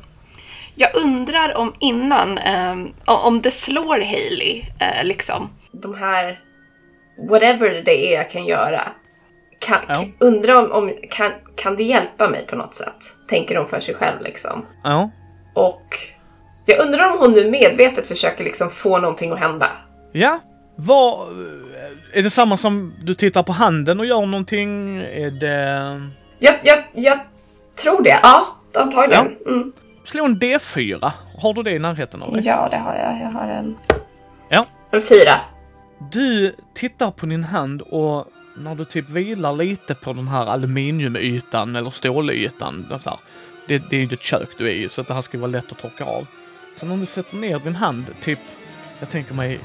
jag 0.75 0.95
undrar 0.95 1.57
om 1.57 1.73
innan, 1.79 2.37
eh, 2.37 2.75
om 3.05 3.41
det 3.41 3.51
slår 3.51 3.99
Hailey, 3.99 4.63
eh, 4.79 5.03
liksom. 5.03 5.49
De 5.71 5.95
här, 5.95 6.39
whatever 7.29 7.81
det 7.85 8.13
är 8.13 8.17
jag 8.17 8.29
kan 8.29 8.45
göra, 8.45 8.81
kan, 9.59 9.79
Ja. 9.87 10.05
undrar 10.19 10.55
om, 10.55 10.71
om 10.71 10.93
kan, 11.09 11.31
kan 11.55 11.75
det 11.75 11.83
hjälpa 11.83 12.29
mig 12.29 12.45
på 12.47 12.55
något 12.55 12.75
sätt? 12.75 13.15
Tänker 13.29 13.55
hon 13.55 13.67
för 13.67 13.79
sig 13.79 13.95
själv 13.95 14.21
liksom. 14.21 14.65
Ja. 14.83 15.09
Och 15.53 15.97
jag 16.65 16.79
undrar 16.79 17.11
om 17.11 17.19
hon 17.19 17.31
nu 17.31 17.51
medvetet 17.51 18.07
försöker 18.07 18.43
liksom 18.43 18.69
få 18.69 18.97
någonting 18.97 19.31
att 19.31 19.39
hända. 19.39 19.67
Ja. 20.11 20.39
Vad... 20.75 21.27
Är 22.13 22.23
det 22.23 22.29
samma 22.29 22.57
som 22.57 22.93
du 23.01 23.15
tittar 23.15 23.43
på 23.43 23.51
handen 23.51 23.99
och 23.99 24.05
gör 24.05 24.25
någonting? 24.25 24.97
Är 24.97 25.31
det... 25.31 26.01
Jag, 26.39 26.55
jag, 26.63 26.83
jag 26.93 27.19
tror 27.75 28.03
det, 28.03 28.19
ja, 28.23 28.47
antagligen. 28.75 29.37
Mm. 29.47 29.71
Slå 30.03 30.25
en 30.25 30.39
D4. 30.39 31.11
Har 31.37 31.53
du 31.53 31.63
det 31.63 31.71
i 31.71 31.79
närheten 31.79 32.21
av 32.21 32.33
dig? 32.33 32.45
Ja, 32.45 32.67
det 32.71 32.77
har 32.77 32.95
jag. 32.95 33.21
Jag 33.21 33.39
har 33.39 33.47
en... 33.47 33.77
Ja. 34.49 34.65
En 34.91 35.01
fyra. 35.01 35.33
Du 36.11 36.55
tittar 36.75 37.11
på 37.11 37.25
din 37.25 37.43
hand 37.43 37.81
och 37.81 38.27
när 38.57 38.75
du 38.75 38.85
typ 38.85 39.09
vilar 39.09 39.53
lite 39.53 39.95
på 39.95 40.13
den 40.13 40.27
här 40.27 40.45
aluminiumytan 40.45 41.75
eller 41.75 41.89
stålytan. 41.89 42.85
Det, 42.89 42.95
är 42.95 42.99
så 42.99 43.09
här, 43.09 43.19
det, 43.67 43.89
det 43.89 43.95
är 43.95 43.99
ju 43.99 44.13
ett 44.13 44.21
kök 44.21 44.49
du 44.57 44.67
är 44.67 44.71
i 44.71 44.89
så 44.89 45.01
det 45.01 45.13
här 45.13 45.21
ska 45.21 45.37
vara 45.37 45.51
lätt 45.51 45.71
att 45.71 45.81
torka 45.81 46.05
av. 46.05 46.27
Så 46.75 46.85
när 46.85 46.97
du 46.97 47.05
sätter 47.05 47.37
ner 47.37 47.59
din 47.59 47.75
hand, 47.75 48.05
typ, 48.21 48.39
jag 48.99 49.09
tänker 49.09 49.33
mig 49.33 49.59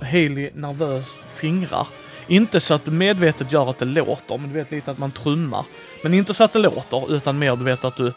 Haley 0.00 0.50
nervöst 0.54 1.18
fingrar. 1.36 1.86
Inte 2.26 2.60
så 2.60 2.74
att 2.74 2.84
du 2.84 2.90
medvetet 2.90 3.52
gör 3.52 3.70
att 3.70 3.78
det 3.78 3.84
låter, 3.84 4.38
men 4.38 4.48
du 4.48 4.54
vet 4.54 4.70
lite 4.70 4.90
att 4.90 4.98
man 4.98 5.10
trummar. 5.10 5.66
Men 6.02 6.14
inte 6.14 6.34
så 6.34 6.44
att 6.44 6.52
det 6.52 6.58
låter, 6.58 7.12
utan 7.12 7.38
mer 7.38 7.56
du 7.56 7.64
vet 7.64 7.84
att 7.84 7.96
du 7.96 8.12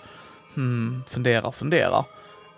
hmm, 0.56 1.04
funderar, 1.08 1.52
funderar. 1.52 2.06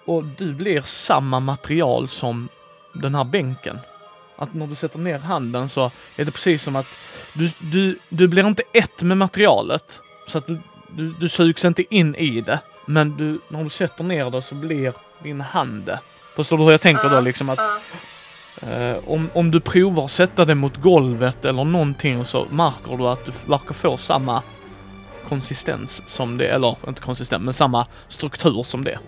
Och 0.05 0.23
du 0.23 0.53
blir 0.53 0.81
samma 0.81 1.39
material 1.39 2.09
som 2.09 2.49
den 2.93 3.15
här 3.15 3.23
bänken. 3.23 3.79
Att 4.35 4.53
när 4.53 4.67
du 4.67 4.75
sätter 4.75 4.99
ner 4.99 5.17
handen 5.17 5.69
så 5.69 5.91
är 6.17 6.25
det 6.25 6.31
precis 6.31 6.63
som 6.63 6.75
att 6.75 6.87
du, 7.33 7.51
du, 7.59 7.97
du 8.09 8.27
blir 8.27 8.47
inte 8.47 8.63
ett 8.73 9.01
med 9.01 9.17
materialet. 9.17 9.99
Så 10.27 10.37
att 10.37 10.47
du, 10.47 10.57
du, 10.89 11.13
du 11.19 11.29
sugs 11.29 11.65
inte 11.65 11.95
in 11.95 12.15
i 12.15 12.41
det. 12.41 12.59
Men 12.85 13.17
du, 13.17 13.39
när 13.47 13.63
du 13.63 13.69
sätter 13.69 14.03
ner 14.03 14.29
det 14.29 14.41
så 14.41 14.55
blir 14.55 14.93
din 15.23 15.41
hand. 15.41 15.97
Förstår 16.35 16.57
du 16.57 16.63
hur 16.63 16.71
jag 16.71 16.81
tänker 16.81 17.09
då 17.09 17.21
liksom 17.21 17.49
att 17.49 17.59
eh, 18.61 18.95
om, 19.07 19.29
om 19.33 19.51
du 19.51 19.59
provar 19.59 20.07
sätta 20.07 20.45
det 20.45 20.55
mot 20.55 20.77
golvet 20.77 21.45
eller 21.45 21.63
någonting 21.63 22.25
så 22.25 22.47
märker 22.49 22.97
du 22.97 23.07
att 23.07 23.25
du 23.25 23.31
verkar 23.45 23.73
få 23.73 23.97
samma 23.97 24.41
konsistens 25.29 26.01
som 26.05 26.37
det, 26.37 26.47
eller 26.47 26.75
inte 26.87 27.01
konsistens, 27.01 27.41
men 27.43 27.53
samma 27.53 27.87
struktur 28.07 28.63
som 28.63 28.83
det. 28.83 28.99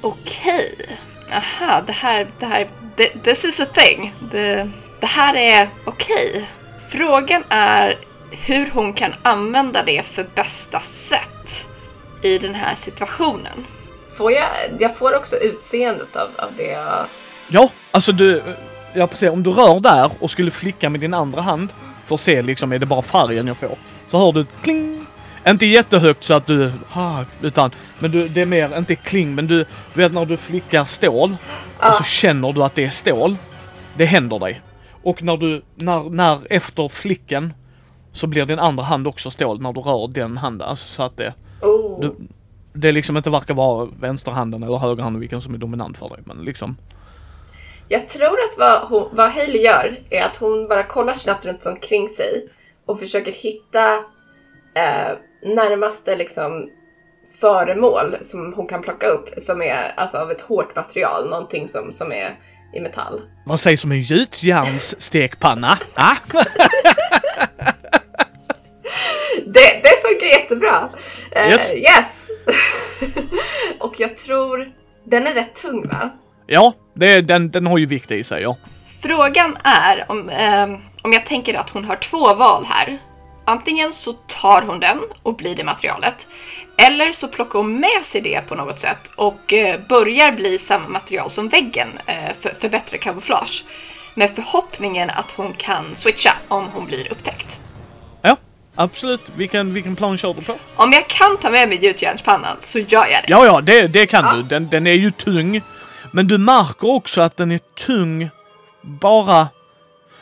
Okej. 0.00 0.98
Aha, 1.32 1.82
det 1.86 1.92
här, 1.92 2.26
det 2.38 2.46
här, 2.46 2.66
thi- 2.96 3.22
this 3.24 3.44
is 3.44 3.60
a 3.60 3.66
thing. 3.74 4.14
Det, 4.30 4.70
det 5.00 5.06
här 5.06 5.36
är 5.36 5.68
okej. 5.84 6.48
Frågan 6.88 7.44
är 7.48 7.98
hur 8.30 8.70
hon 8.70 8.92
kan 8.92 9.14
använda 9.22 9.82
det 9.82 10.02
för 10.06 10.26
bästa 10.34 10.80
sätt 10.80 11.66
i 12.22 12.38
den 12.38 12.54
här 12.54 12.74
situationen. 12.74 13.64
Får 14.16 14.32
jag, 14.32 14.48
jag 14.78 14.96
får 14.96 15.16
också 15.16 15.36
utseendet 15.36 16.16
av, 16.16 16.28
av 16.36 16.48
det 16.56 16.66
jag... 16.66 17.06
Ja, 17.48 17.70
alltså 17.90 18.12
du, 18.12 18.42
ja 18.94 19.06
precis, 19.06 19.30
om 19.30 19.42
du 19.42 19.50
rör 19.50 19.80
där 19.80 20.10
och 20.20 20.30
skulle 20.30 20.50
flicka 20.50 20.90
med 20.90 21.00
din 21.00 21.14
andra 21.14 21.40
hand 21.40 21.72
för 22.04 22.14
att 22.14 22.20
se 22.20 22.42
liksom, 22.42 22.72
är 22.72 22.78
det 22.78 22.86
bara 22.86 23.02
färgen 23.02 23.46
jag 23.46 23.56
får? 23.56 23.78
Så 24.08 24.18
hör 24.18 24.32
du 24.32 24.40
ett 24.40 24.62
kling. 24.62 25.06
Inte 25.48 25.66
jättehögt 25.66 26.24
så 26.24 26.34
att 26.34 26.46
du, 26.46 26.72
ah, 26.92 27.24
utan, 27.42 27.70
men 27.98 28.10
du, 28.10 28.28
det 28.28 28.40
är 28.40 28.46
mer, 28.46 28.78
inte 28.78 28.94
kling, 28.94 29.34
men 29.34 29.46
du, 29.46 29.64
vet 29.94 30.12
när 30.12 30.24
du 30.24 30.36
flickar 30.36 30.84
stål 30.84 31.36
och 31.78 31.94
så 31.94 32.04
känner 32.04 32.52
du 32.52 32.62
att 32.62 32.74
det 32.74 32.84
är 32.84 32.90
stål. 32.90 33.36
Det 33.96 34.04
händer 34.04 34.38
dig. 34.38 34.60
Och 35.02 35.22
när 35.22 35.36
du, 35.36 35.62
när, 35.74 36.10
när 36.10 36.40
efter 36.50 36.88
flicken 36.88 37.54
så 38.12 38.26
blir 38.26 38.46
din 38.46 38.58
andra 38.58 38.84
hand 38.84 39.06
också 39.06 39.30
stål 39.30 39.60
när 39.60 39.72
du 39.72 39.80
rör 39.80 40.08
den 40.08 40.36
handen. 40.36 40.68
Alltså, 40.68 40.94
så 40.94 41.02
att 41.02 41.16
det, 41.16 41.34
Oh. 41.60 42.00
du, 42.00 42.14
det 42.76 42.92
liksom 42.92 43.16
inte 43.16 43.30
verkar 43.30 43.54
vara 43.54 43.88
vänsterhanden 44.00 44.62
eller 44.62 44.76
högerhanden 44.76 45.20
vilken 45.20 45.40
som 45.40 45.54
är 45.54 45.58
dominant 45.58 45.98
för 45.98 46.08
dig. 46.08 46.18
Men 46.24 46.36
liksom, 46.44 46.76
Jag 47.88 48.08
tror 48.08 48.26
att 48.26 48.58
vad, 48.58 48.80
hon, 48.88 49.16
vad 49.16 49.30
Hailey 49.30 49.62
gör 49.62 50.00
är 50.10 50.22
att 50.22 50.36
hon 50.36 50.68
bara 50.68 50.82
kollar 50.82 51.14
snabbt 51.14 51.44
runt 51.44 51.66
omkring 51.66 52.08
sig 52.08 52.48
och 52.86 52.98
försöker 52.98 53.32
hitta 53.32 53.94
eh, 54.74 55.12
närmaste 55.42 56.16
liksom 56.16 56.70
föremål 57.40 58.16
som 58.20 58.52
hon 58.52 58.66
kan 58.66 58.82
plocka 58.82 59.06
upp 59.06 59.28
som 59.38 59.62
är 59.62 59.92
alltså 59.96 60.18
av 60.18 60.30
ett 60.30 60.40
hårt 60.40 60.76
material, 60.76 61.28
någonting 61.30 61.68
som, 61.68 61.92
som 61.92 62.12
är 62.12 62.38
i 62.74 62.80
metall. 62.80 63.20
Vad 63.46 63.60
sägs 63.60 63.84
om 63.84 63.92
en 63.92 64.00
gjutjärnsstekpanna? 64.00 65.78
Ah? 65.94 66.16
Det, 69.46 69.80
det 69.82 70.02
funkar 70.02 70.26
jättebra! 70.26 70.88
Eh, 71.30 71.50
Yes. 71.50 71.74
yes. 71.74 72.28
och 73.78 74.00
jag 74.00 74.16
tror 74.16 74.72
den 75.04 75.26
är 75.26 75.34
rätt 75.34 75.54
tung 75.54 75.88
va? 75.88 76.10
Ja, 76.46 76.72
det, 76.94 77.20
den, 77.20 77.50
den 77.50 77.66
har 77.66 77.78
ju 77.78 77.86
vikt 77.86 78.10
i 78.10 78.24
sig, 78.24 78.42
ja. 78.42 78.56
Frågan 79.02 79.56
är 79.64 80.04
om, 80.08 80.28
ehm, 80.28 80.76
om 81.02 81.12
jag 81.12 81.26
tänker 81.26 81.54
att 81.54 81.70
hon 81.70 81.84
har 81.84 81.96
två 81.96 82.34
val 82.34 82.66
här. 82.68 82.98
Antingen 83.44 83.92
så 83.92 84.12
tar 84.12 84.62
hon 84.62 84.80
den 84.80 84.98
och 85.22 85.36
blir 85.36 85.56
det 85.56 85.64
materialet. 85.64 86.26
Eller 86.78 87.12
så 87.12 87.28
plockar 87.28 87.58
hon 87.58 87.80
med 87.80 88.02
sig 88.02 88.20
det 88.20 88.40
på 88.48 88.54
något 88.54 88.78
sätt 88.80 89.10
och 89.16 89.52
eh, 89.52 89.80
börjar 89.88 90.32
bli 90.32 90.58
samma 90.58 90.88
material 90.88 91.30
som 91.30 91.48
väggen 91.48 91.88
eh, 92.06 92.32
för, 92.40 92.54
för 92.60 92.68
bättre 92.68 92.98
kamouflage. 92.98 93.64
Med 94.14 94.30
förhoppningen 94.34 95.10
att 95.10 95.32
hon 95.32 95.52
kan 95.52 95.94
switcha 95.94 96.32
om 96.48 96.66
hon 96.74 96.86
blir 96.86 97.12
upptäckt. 97.12 97.60
Absolut. 98.76 99.20
Vilken, 99.36 99.74
vilken 99.74 99.96
plan 99.96 100.18
kör 100.18 100.34
du 100.34 100.42
på? 100.42 100.58
Om 100.76 100.92
jag 100.92 101.08
kan 101.08 101.36
ta 101.36 101.50
med 101.50 101.68
mig 101.68 101.84
gjutjärnspannan 101.84 102.56
så 102.60 102.78
gör 102.78 103.06
jag 103.06 103.22
det. 103.22 103.26
Ja, 103.28 103.46
ja, 103.46 103.60
det, 103.60 103.86
det 103.86 104.06
kan 104.06 104.24
Ja. 104.24 104.32
du. 104.32 104.42
Den, 104.42 104.68
den 104.68 104.86
är 104.86 104.92
ju 104.92 105.10
tung. 105.10 105.60
Men 106.12 106.28
du 106.28 106.38
märker 106.38 106.88
också 106.90 107.20
att 107.20 107.36
den 107.36 107.52
är 107.52 107.60
tung 107.86 108.30
bara, 108.80 109.48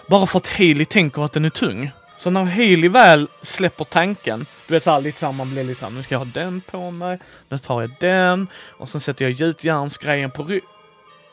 bara 0.09 0.27
för 0.27 0.39
att 0.39 0.49
Haley 0.49 0.85
tänker 0.85 1.25
att 1.25 1.33
den 1.33 1.45
är 1.45 1.51
tung. 1.51 1.91
Så 2.19 2.31
när 2.31 2.45
Haley 2.45 2.89
väl 2.89 3.29
släpper 3.43 3.85
tanken, 3.85 4.47
du 4.67 4.75
vet 4.75 4.85
såhär 4.85 5.01
lite 5.01 5.19
såhär, 5.19 5.33
man 5.33 5.51
blir 5.51 5.65
lite 5.65 5.81
såhär, 5.81 5.93
nu 5.93 6.03
ska 6.03 6.15
jag 6.15 6.19
ha 6.21 6.27
den 6.35 6.61
på 6.61 6.91
mig, 6.91 7.19
nu 7.49 7.59
tar 7.59 7.81
jag 7.81 7.91
den 8.01 8.47
och 8.71 8.89
sen 8.89 9.01
sätter 9.01 9.25
jag 9.25 9.33
gjutjärnsgrejen 9.33 10.31
på 10.31 10.43
ry 10.43 10.61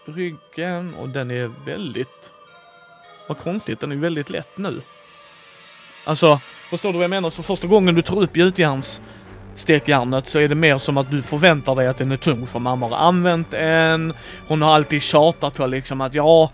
ryggen 0.05 0.93
och 0.99 1.10
den 1.10 1.31
är 1.31 1.51
väldigt, 1.65 2.29
vad 3.27 3.38
konstigt, 3.38 3.79
den 3.79 3.91
är 3.91 3.95
väldigt 3.95 4.29
lätt 4.29 4.57
nu. 4.57 4.81
Alltså, 6.05 6.39
förstår 6.71 6.91
du 6.91 6.97
vad 6.97 7.03
jag 7.03 7.10
menar? 7.10 7.29
Så 7.29 7.43
första 7.43 7.67
gången 7.67 7.95
du 7.95 8.01
tar 8.01 8.21
upp 8.21 8.38
gjutjärnsstekjärnet 8.38 10.27
så 10.27 10.39
är 10.39 10.47
det 10.47 10.55
mer 10.55 10.77
som 10.77 10.97
att 10.97 11.12
du 11.12 11.21
förväntar 11.21 11.75
dig 11.75 11.88
att 11.88 11.97
den 11.97 12.12
är 12.12 12.17
tung 12.17 12.47
för 12.47 12.60
mamma 12.60 12.88
har 12.88 12.97
använt 12.97 13.53
en. 13.53 14.13
Hon 14.47 14.62
har 14.62 14.75
alltid 14.75 15.01
tjatat 15.01 15.53
på 15.53 15.67
liksom 15.67 16.01
att 16.01 16.13
ja, 16.13 16.51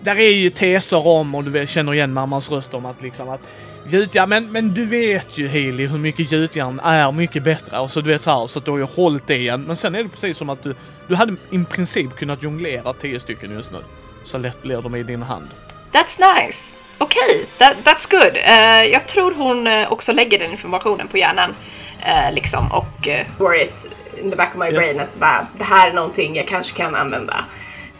där 0.00 0.16
är 0.16 0.32
ju 0.32 0.50
teser 0.50 1.06
om 1.06 1.34
och 1.34 1.44
du 1.44 1.66
känner 1.66 1.94
igen 1.94 2.12
mammas 2.12 2.50
röst 2.50 2.74
om 2.74 2.86
att 2.86 3.02
liksom 3.02 3.28
att 3.28 3.40
gjutjärn, 3.88 4.28
men, 4.28 4.52
men 4.52 4.74
du 4.74 4.86
vet 4.86 5.38
ju 5.38 5.48
Haley 5.48 5.86
hur 5.86 5.98
mycket 5.98 6.32
gjutjärn 6.32 6.80
är 6.80 7.12
mycket 7.12 7.42
bättre 7.42 7.78
och 7.78 7.90
så 7.90 8.00
du 8.00 8.10
vet 8.10 8.22
så 8.22 8.30
här, 8.30 8.46
så 8.46 8.58
att 8.58 8.64
du 8.64 8.70
har 8.70 8.78
ju 8.78 8.84
hållit 8.84 9.26
det 9.26 9.36
igen. 9.36 9.64
Men 9.66 9.76
sen 9.76 9.94
är 9.94 10.02
det 10.02 10.08
precis 10.08 10.36
som 10.36 10.50
att 10.50 10.62
du, 10.62 10.74
du 11.08 11.14
hade 11.14 11.36
i 11.50 11.64
princip 11.70 12.16
kunnat 12.16 12.42
jonglera 12.42 12.92
tio 12.92 13.20
stycken 13.20 13.50
just 13.52 13.72
nu. 13.72 13.78
Så 14.24 14.38
lätt 14.38 14.62
blir 14.62 14.82
de 14.82 14.96
i 14.96 15.02
din 15.02 15.22
hand. 15.22 15.48
That's 15.92 16.18
nice. 16.18 16.81
Okej, 17.02 17.46
that, 17.58 17.76
that's 17.84 18.10
good. 18.10 18.36
Eh, 18.44 18.84
jag 18.92 19.06
tror 19.06 19.34
hon 19.34 19.66
eh, 19.66 19.92
också 19.92 20.12
lägger 20.12 20.38
den 20.38 20.50
informationen 20.50 21.08
på 21.08 21.18
hjärnan. 21.18 21.54
eh, 22.00 22.32
liksom 22.34 22.72
och 22.72 23.08
uh, 23.40 23.62
it 23.62 23.86
in 24.22 24.30
the 24.30 24.36
back 24.36 24.48
of 24.54 24.58
my 24.60 24.66
Yes. 24.66 24.74
brain. 24.76 25.00
Alltså 25.00 25.18
bara, 25.18 25.46
det 25.58 25.64
här 25.64 25.90
är 25.90 25.94
någonting 25.94 26.36
jag 26.36 26.48
kanske 26.48 26.76
kan 26.76 26.94
använda. 26.94 27.44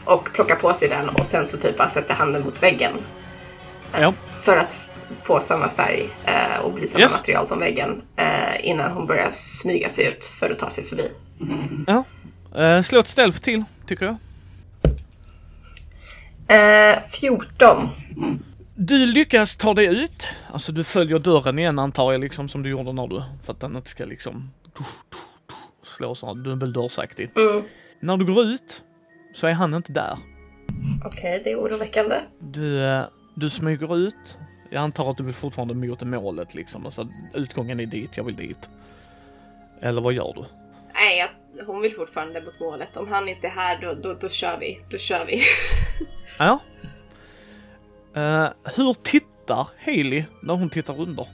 Och 0.05 0.29
plocka 0.33 0.57
på 0.57 0.75
sig 0.75 0.88
den 0.88 1.09
och 1.09 1.27
sen 1.27 1.47
så 1.47 1.57
typ 1.57 1.77
bara 1.79 1.88
sätta 1.88 2.15
handen 2.15 2.43
mot 2.45 2.62
väggen. 2.62 2.93
Ja. 4.01 4.12
För 4.43 4.57
att 4.57 4.79
få 5.23 5.41
samma 5.41 5.69
färg 5.69 6.09
eh, 6.25 6.59
och 6.62 6.73
bli 6.73 6.88
samma 6.88 7.03
Yes. 7.03 7.12
material 7.12 7.47
som 7.47 7.59
väggen. 7.61 8.03
innan 8.61 8.93
hon 8.93 9.07
börjar 9.07 9.31
smyga 9.31 9.88
sig 9.88 10.07
ut 10.07 10.25
för 10.25 10.51
att 10.51 10.59
ta 10.59 10.71
sig 10.71 10.85
förbi. 10.85 11.11
Ja. 11.87 12.05
Uh, 12.59 12.83
slå 12.83 13.01
ett 13.01 13.09
stealth 13.09 13.38
till, 13.41 13.65
tycker 13.87 14.05
jag. 14.07 14.17
Eh, 16.93 16.99
14. 17.11 17.88
Du 18.85 19.07
lyckas 19.07 19.57
ta 19.57 19.75
dig 19.75 20.05
ut. 20.05 20.29
Alltså 20.53 20.73
du 20.73 20.85
följer 20.85 21.18
dörren 21.18 21.59
igen 21.59 21.79
antar 21.79 22.12
jag 22.12 22.21
liksom 22.21 22.49
som 22.49 22.62
du 22.62 22.71
gjorde 22.71 22.92
när 22.92 23.07
du, 23.07 23.23
för 23.45 23.53
att 23.53 23.61
den 23.61 23.77
inte 23.77 23.88
ska 23.88 24.05
liksom 24.05 24.51
slå 25.83 26.14
så 26.14 26.35
dubbeldörrsaktigt. 26.35 27.37
Mm. 27.37 27.62
När 28.01 28.16
du 28.16 28.25
går 28.25 28.45
ut 28.45 28.83
så 29.35 29.47
är 29.47 29.53
han 29.53 29.75
inte 29.75 29.92
där. 29.92 30.18
Okej, 31.05 31.40
det 31.45 31.53
är 31.53 31.57
oroväckande. 31.57 32.21
Du, 32.38 32.85
eh, 32.85 33.03
du 33.35 33.51
smyger 33.51 33.97
ut. 33.97 34.37
Jag 34.71 34.83
antar 34.83 35.11
att 35.11 35.16
du 35.16 35.25
vill 35.25 35.35
fortfarande 35.35 35.75
mot 35.75 36.03
målet 36.03 36.55
liksom. 36.55 36.87
Alltså 36.87 37.09
utgången 37.35 37.81
är 37.81 37.87
dit, 37.87 38.16
jag 38.16 38.25
vill 38.25 38.37
dit. 38.37 38.71
Eller 39.81 40.01
vad 40.01 40.12
gör 40.12 40.33
du? 40.37 40.45
Nej, 40.95 41.18
jag, 41.18 41.29
hon 41.64 41.81
vill 41.81 41.95
fortfarande 41.95 42.40
mot 42.40 42.61
målet. 42.61 42.97
Om 42.97 43.09
han 43.09 43.29
inte 43.29 43.47
är 43.47 43.51
här, 43.51 43.81
då, 43.83 43.95
då, 43.95 44.14
då 44.14 44.29
kör 44.29 44.59
vi. 44.59 44.79
Då 44.90 44.99
kör 44.99 45.25
vi. 45.27 45.40
Ja. 46.38 46.61
Eh, 48.14 48.48
hur 48.77 48.94
tittar 48.94 49.66
Haley 49.85 50.25
när 50.42 50.55
hon 50.55 50.70
tittar 50.70 51.01
under? 51.01 51.27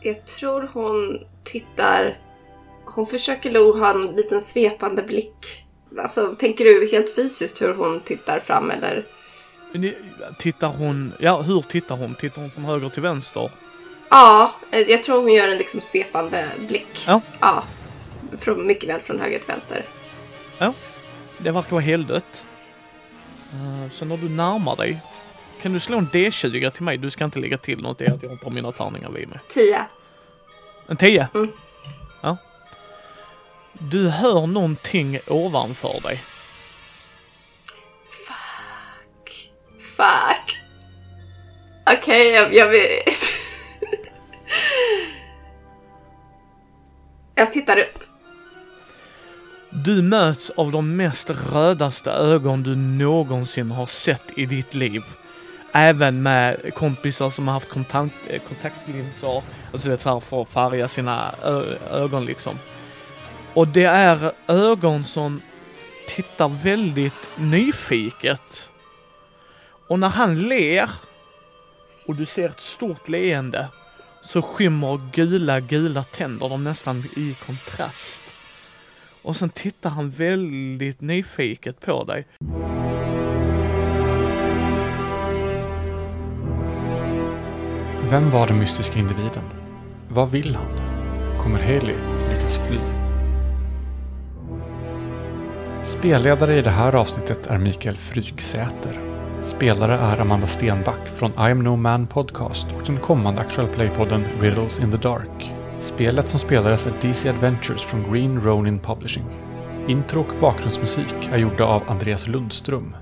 Jag 0.00 0.26
tror 0.26 0.70
hon 0.72 1.20
tittar... 1.44 2.18
Hon 2.84 3.06
försöker 3.06 3.52
nog 3.52 3.78
ha 3.78 3.90
en 3.90 4.06
liten 4.06 4.42
svepande 4.42 5.02
blick. 5.02 5.64
Alltså, 5.98 6.34
tänker 6.34 6.64
du 6.64 6.88
helt 6.92 7.14
fysiskt 7.14 7.62
hur 7.62 7.74
hon 7.74 8.00
tittar 8.00 8.40
fram 8.40 8.70
eller? 8.70 9.04
Tittar 10.38 10.68
hon, 10.68 11.12
ja 11.20 11.42
hur 11.42 11.62
tittar 11.62 11.96
hon? 11.96 12.14
Tittar 12.14 12.40
hon 12.42 12.50
från 12.50 12.64
höger 12.64 12.88
till 12.88 13.02
vänster? 13.02 13.50
Ja, 14.10 14.54
eh, 14.70 14.80
jag 14.80 15.02
tror 15.02 15.20
hon 15.20 15.32
gör 15.32 15.48
en 15.48 15.58
liksom 15.58 15.80
svepande 15.80 16.46
blick. 16.68 17.04
Ja. 17.06 17.20
Ja. 17.40 17.64
Från, 18.38 18.66
mycket 18.66 18.88
väl 18.88 19.00
från 19.00 19.20
höger 19.20 19.38
till 19.38 19.48
vänster. 19.48 19.84
Ja. 20.58 20.72
Det 21.38 21.50
verkar 21.50 21.70
vara 21.70 21.80
heldött. 21.80 22.42
Uh, 23.54 23.90
så 23.90 24.04
när 24.04 24.16
du 24.16 24.28
närmar 24.28 24.76
dig, 24.76 25.00
kan 25.62 25.72
du 25.72 25.80
slå 25.80 25.98
en 25.98 26.06
D20 26.06 26.70
till 26.70 26.82
mig? 26.82 26.98
Du 26.98 27.10
ska 27.10 27.24
inte 27.24 27.38
lägga 27.38 27.58
till 27.58 27.82
något, 27.82 28.00
är 28.00 28.12
att 28.12 28.22
jag 28.22 28.38
har 28.42 28.50
mina 28.50 28.72
tärningar 28.72 29.10
vid 29.10 29.28
mig. 29.28 29.38
Tia. 29.48 29.86
En 30.86 30.96
10? 30.96 31.28
Mm. 31.34 31.52
Ja. 32.22 32.36
Du 33.72 34.08
hör 34.08 34.46
någonting 34.46 35.18
ovanför 35.26 36.00
dig. 36.02 36.22
Fuck. 38.26 39.50
Fuck. 39.80 40.60
Okej, 41.86 42.30
jag, 42.30 42.54
jag 42.54 42.68
vill... 42.68 42.80
jag 47.34 47.52
tittar 47.52 47.78
upp. 47.78 47.98
Du 49.70 50.02
möts 50.02 50.50
av 50.50 50.72
de 50.72 50.96
mest 50.96 51.30
rödaste 51.30 52.10
ögon 52.10 52.62
du 52.62 52.76
någonsin 52.76 53.70
har 53.70 53.86
sett 53.86 54.22
i 54.36 54.46
ditt 54.46 54.74
liv. 54.74 55.02
Även 55.78 56.22
med 56.22 56.74
kompisar 56.74 57.30
som 57.30 57.48
har 57.48 57.54
haft 57.54 57.68
kontakt, 57.68 58.14
eh, 58.28 58.40
kontaktlinser, 58.40 59.42
alltså 59.72 59.90
vet 59.90 60.00
så 60.00 60.12
här 60.12 60.20
för 60.20 60.42
att 60.42 60.48
färga 60.48 60.88
sina 60.88 61.34
ögon 61.90 62.24
liksom. 62.24 62.58
Och 63.54 63.68
det 63.68 63.84
är 63.84 64.32
ögon 64.46 65.04
som 65.04 65.40
tittar 66.08 66.48
väldigt 66.48 67.28
nyfiket. 67.36 68.68
Och 69.88 69.98
när 69.98 70.08
han 70.08 70.40
ler 70.48 70.90
och 72.06 72.14
du 72.14 72.26
ser 72.26 72.48
ett 72.48 72.60
stort 72.60 73.08
leende 73.08 73.68
så 74.22 74.42
skymmer 74.42 75.00
gula, 75.12 75.60
gula 75.60 76.04
tänder, 76.04 76.48
de 76.48 76.64
nästan 76.64 76.96
i 76.96 77.36
kontrast. 77.46 78.22
Och 79.22 79.36
sen 79.36 79.50
tittar 79.50 79.90
han 79.90 80.10
väldigt 80.10 81.00
nyfiket 81.00 81.80
på 81.80 82.04
dig. 82.04 82.26
Vem 88.10 88.30
var 88.30 88.46
den 88.46 88.58
mystiska 88.58 88.98
individen? 88.98 89.42
Vad 90.08 90.30
vill 90.30 90.56
han? 90.56 90.66
Kommer 91.38 91.58
Haley 91.58 91.94
lyckas 92.28 92.58
fly? 92.68 92.78
Spelledare 95.84 96.58
i 96.58 96.62
det 96.62 96.70
här 96.70 96.94
avsnittet 96.94 97.46
är 97.46 97.58
Mikael 97.58 97.96
Fryksäter. 97.96 99.00
Spelare 99.42 99.94
är 99.98 100.20
Amanda 100.20 100.46
Stenback 100.46 101.08
från 101.16 101.30
I 101.30 101.50
am 101.50 101.64
no 101.64 101.76
man 101.76 102.06
podcast 102.06 102.66
och 102.78 102.86
den 102.86 102.96
kommande 102.96 103.40
Actual 103.40 103.68
Play-podden 103.68 104.24
Riddles 104.40 104.78
in 104.78 104.90
the 104.90 104.96
Dark. 104.96 105.52
Spelet 105.80 106.28
som 106.28 106.40
spelades 106.40 106.86
är 106.86 106.92
DC 107.02 107.28
Adventures 107.28 107.82
från 107.82 108.12
Green 108.12 108.40
Ronin 108.40 108.78
Publishing. 108.78 109.24
Intro 109.88 110.20
och 110.20 110.40
bakgrundsmusik 110.40 111.28
är 111.32 111.38
gjorda 111.38 111.64
av 111.64 111.82
Andreas 111.86 112.26
Lundström. 112.26 112.96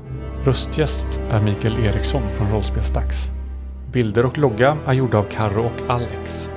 Röstgäst 0.44 1.20
är 1.30 1.40
Mikael 1.40 1.84
Eriksson 1.84 2.22
från 2.36 2.50
Rollspelsdags. 2.50 3.34
Bilder 3.94 4.26
och 4.26 4.38
logga 4.38 4.76
är 4.86 4.92
gjorda 4.92 5.18
av 5.18 5.22
Carro 5.22 5.62
och 5.62 5.90
Alex. 5.90 6.50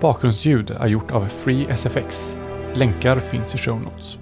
Bakgrundsljud 0.00 0.70
är 0.70 0.86
gjort 0.86 1.10
av 1.10 1.26
Free 1.26 1.66
SFX. 1.70 2.36
Länkar 2.74 3.20
finns 3.20 3.54
i 3.54 3.58
show 3.58 3.80
notes. 3.80 4.18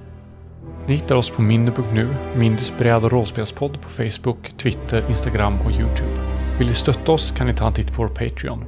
Ni 0.86 0.94
hittar 0.94 1.14
oss 1.14 1.30
på 1.30 1.42
mindy.nu, 1.42 2.08
Mindys 2.36 2.72
bräd 2.78 3.04
och 3.04 3.12
rollspelspodd 3.12 3.80
på 3.82 3.88
Facebook, 3.88 4.52
Twitter, 4.56 5.04
Instagram 5.08 5.60
och 5.60 5.70
Youtube. 5.70 6.20
Vill 6.58 6.68
ni 6.68 6.74
stötta 6.74 7.12
oss 7.12 7.32
kan 7.32 7.46
ni 7.46 7.54
ta 7.54 7.66
en 7.66 7.72
titt 7.72 7.96
på 7.96 8.02
vår 8.02 8.08
Patreon. 8.08 8.64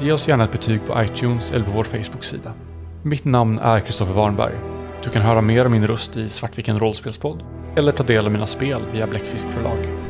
Ge 0.00 0.12
oss 0.12 0.28
gärna 0.28 0.44
ett 0.44 0.52
betyg 0.52 0.80
på 0.86 1.02
iTunes 1.02 1.52
eller 1.52 1.64
på 1.64 1.70
vår 1.70 1.84
Facebook-sida. 1.84 2.52
Mitt 3.02 3.24
namn 3.24 3.58
är 3.58 3.80
Kristoffer 3.80 4.14
Warnberg. 4.14 4.54
Du 5.04 5.10
kan 5.10 5.22
höra 5.22 5.40
mer 5.40 5.66
om 5.66 5.72
min 5.72 5.86
röst 5.86 6.16
i 6.16 6.28
Svartviken 6.28 6.78
rollspelspodd 6.78 7.42
eller 7.76 7.92
ta 7.92 8.02
del 8.02 8.26
av 8.26 8.32
mina 8.32 8.46
spel 8.46 8.82
via 8.92 9.06
Bläckfisk 9.06 9.46
förlag. 9.50 10.01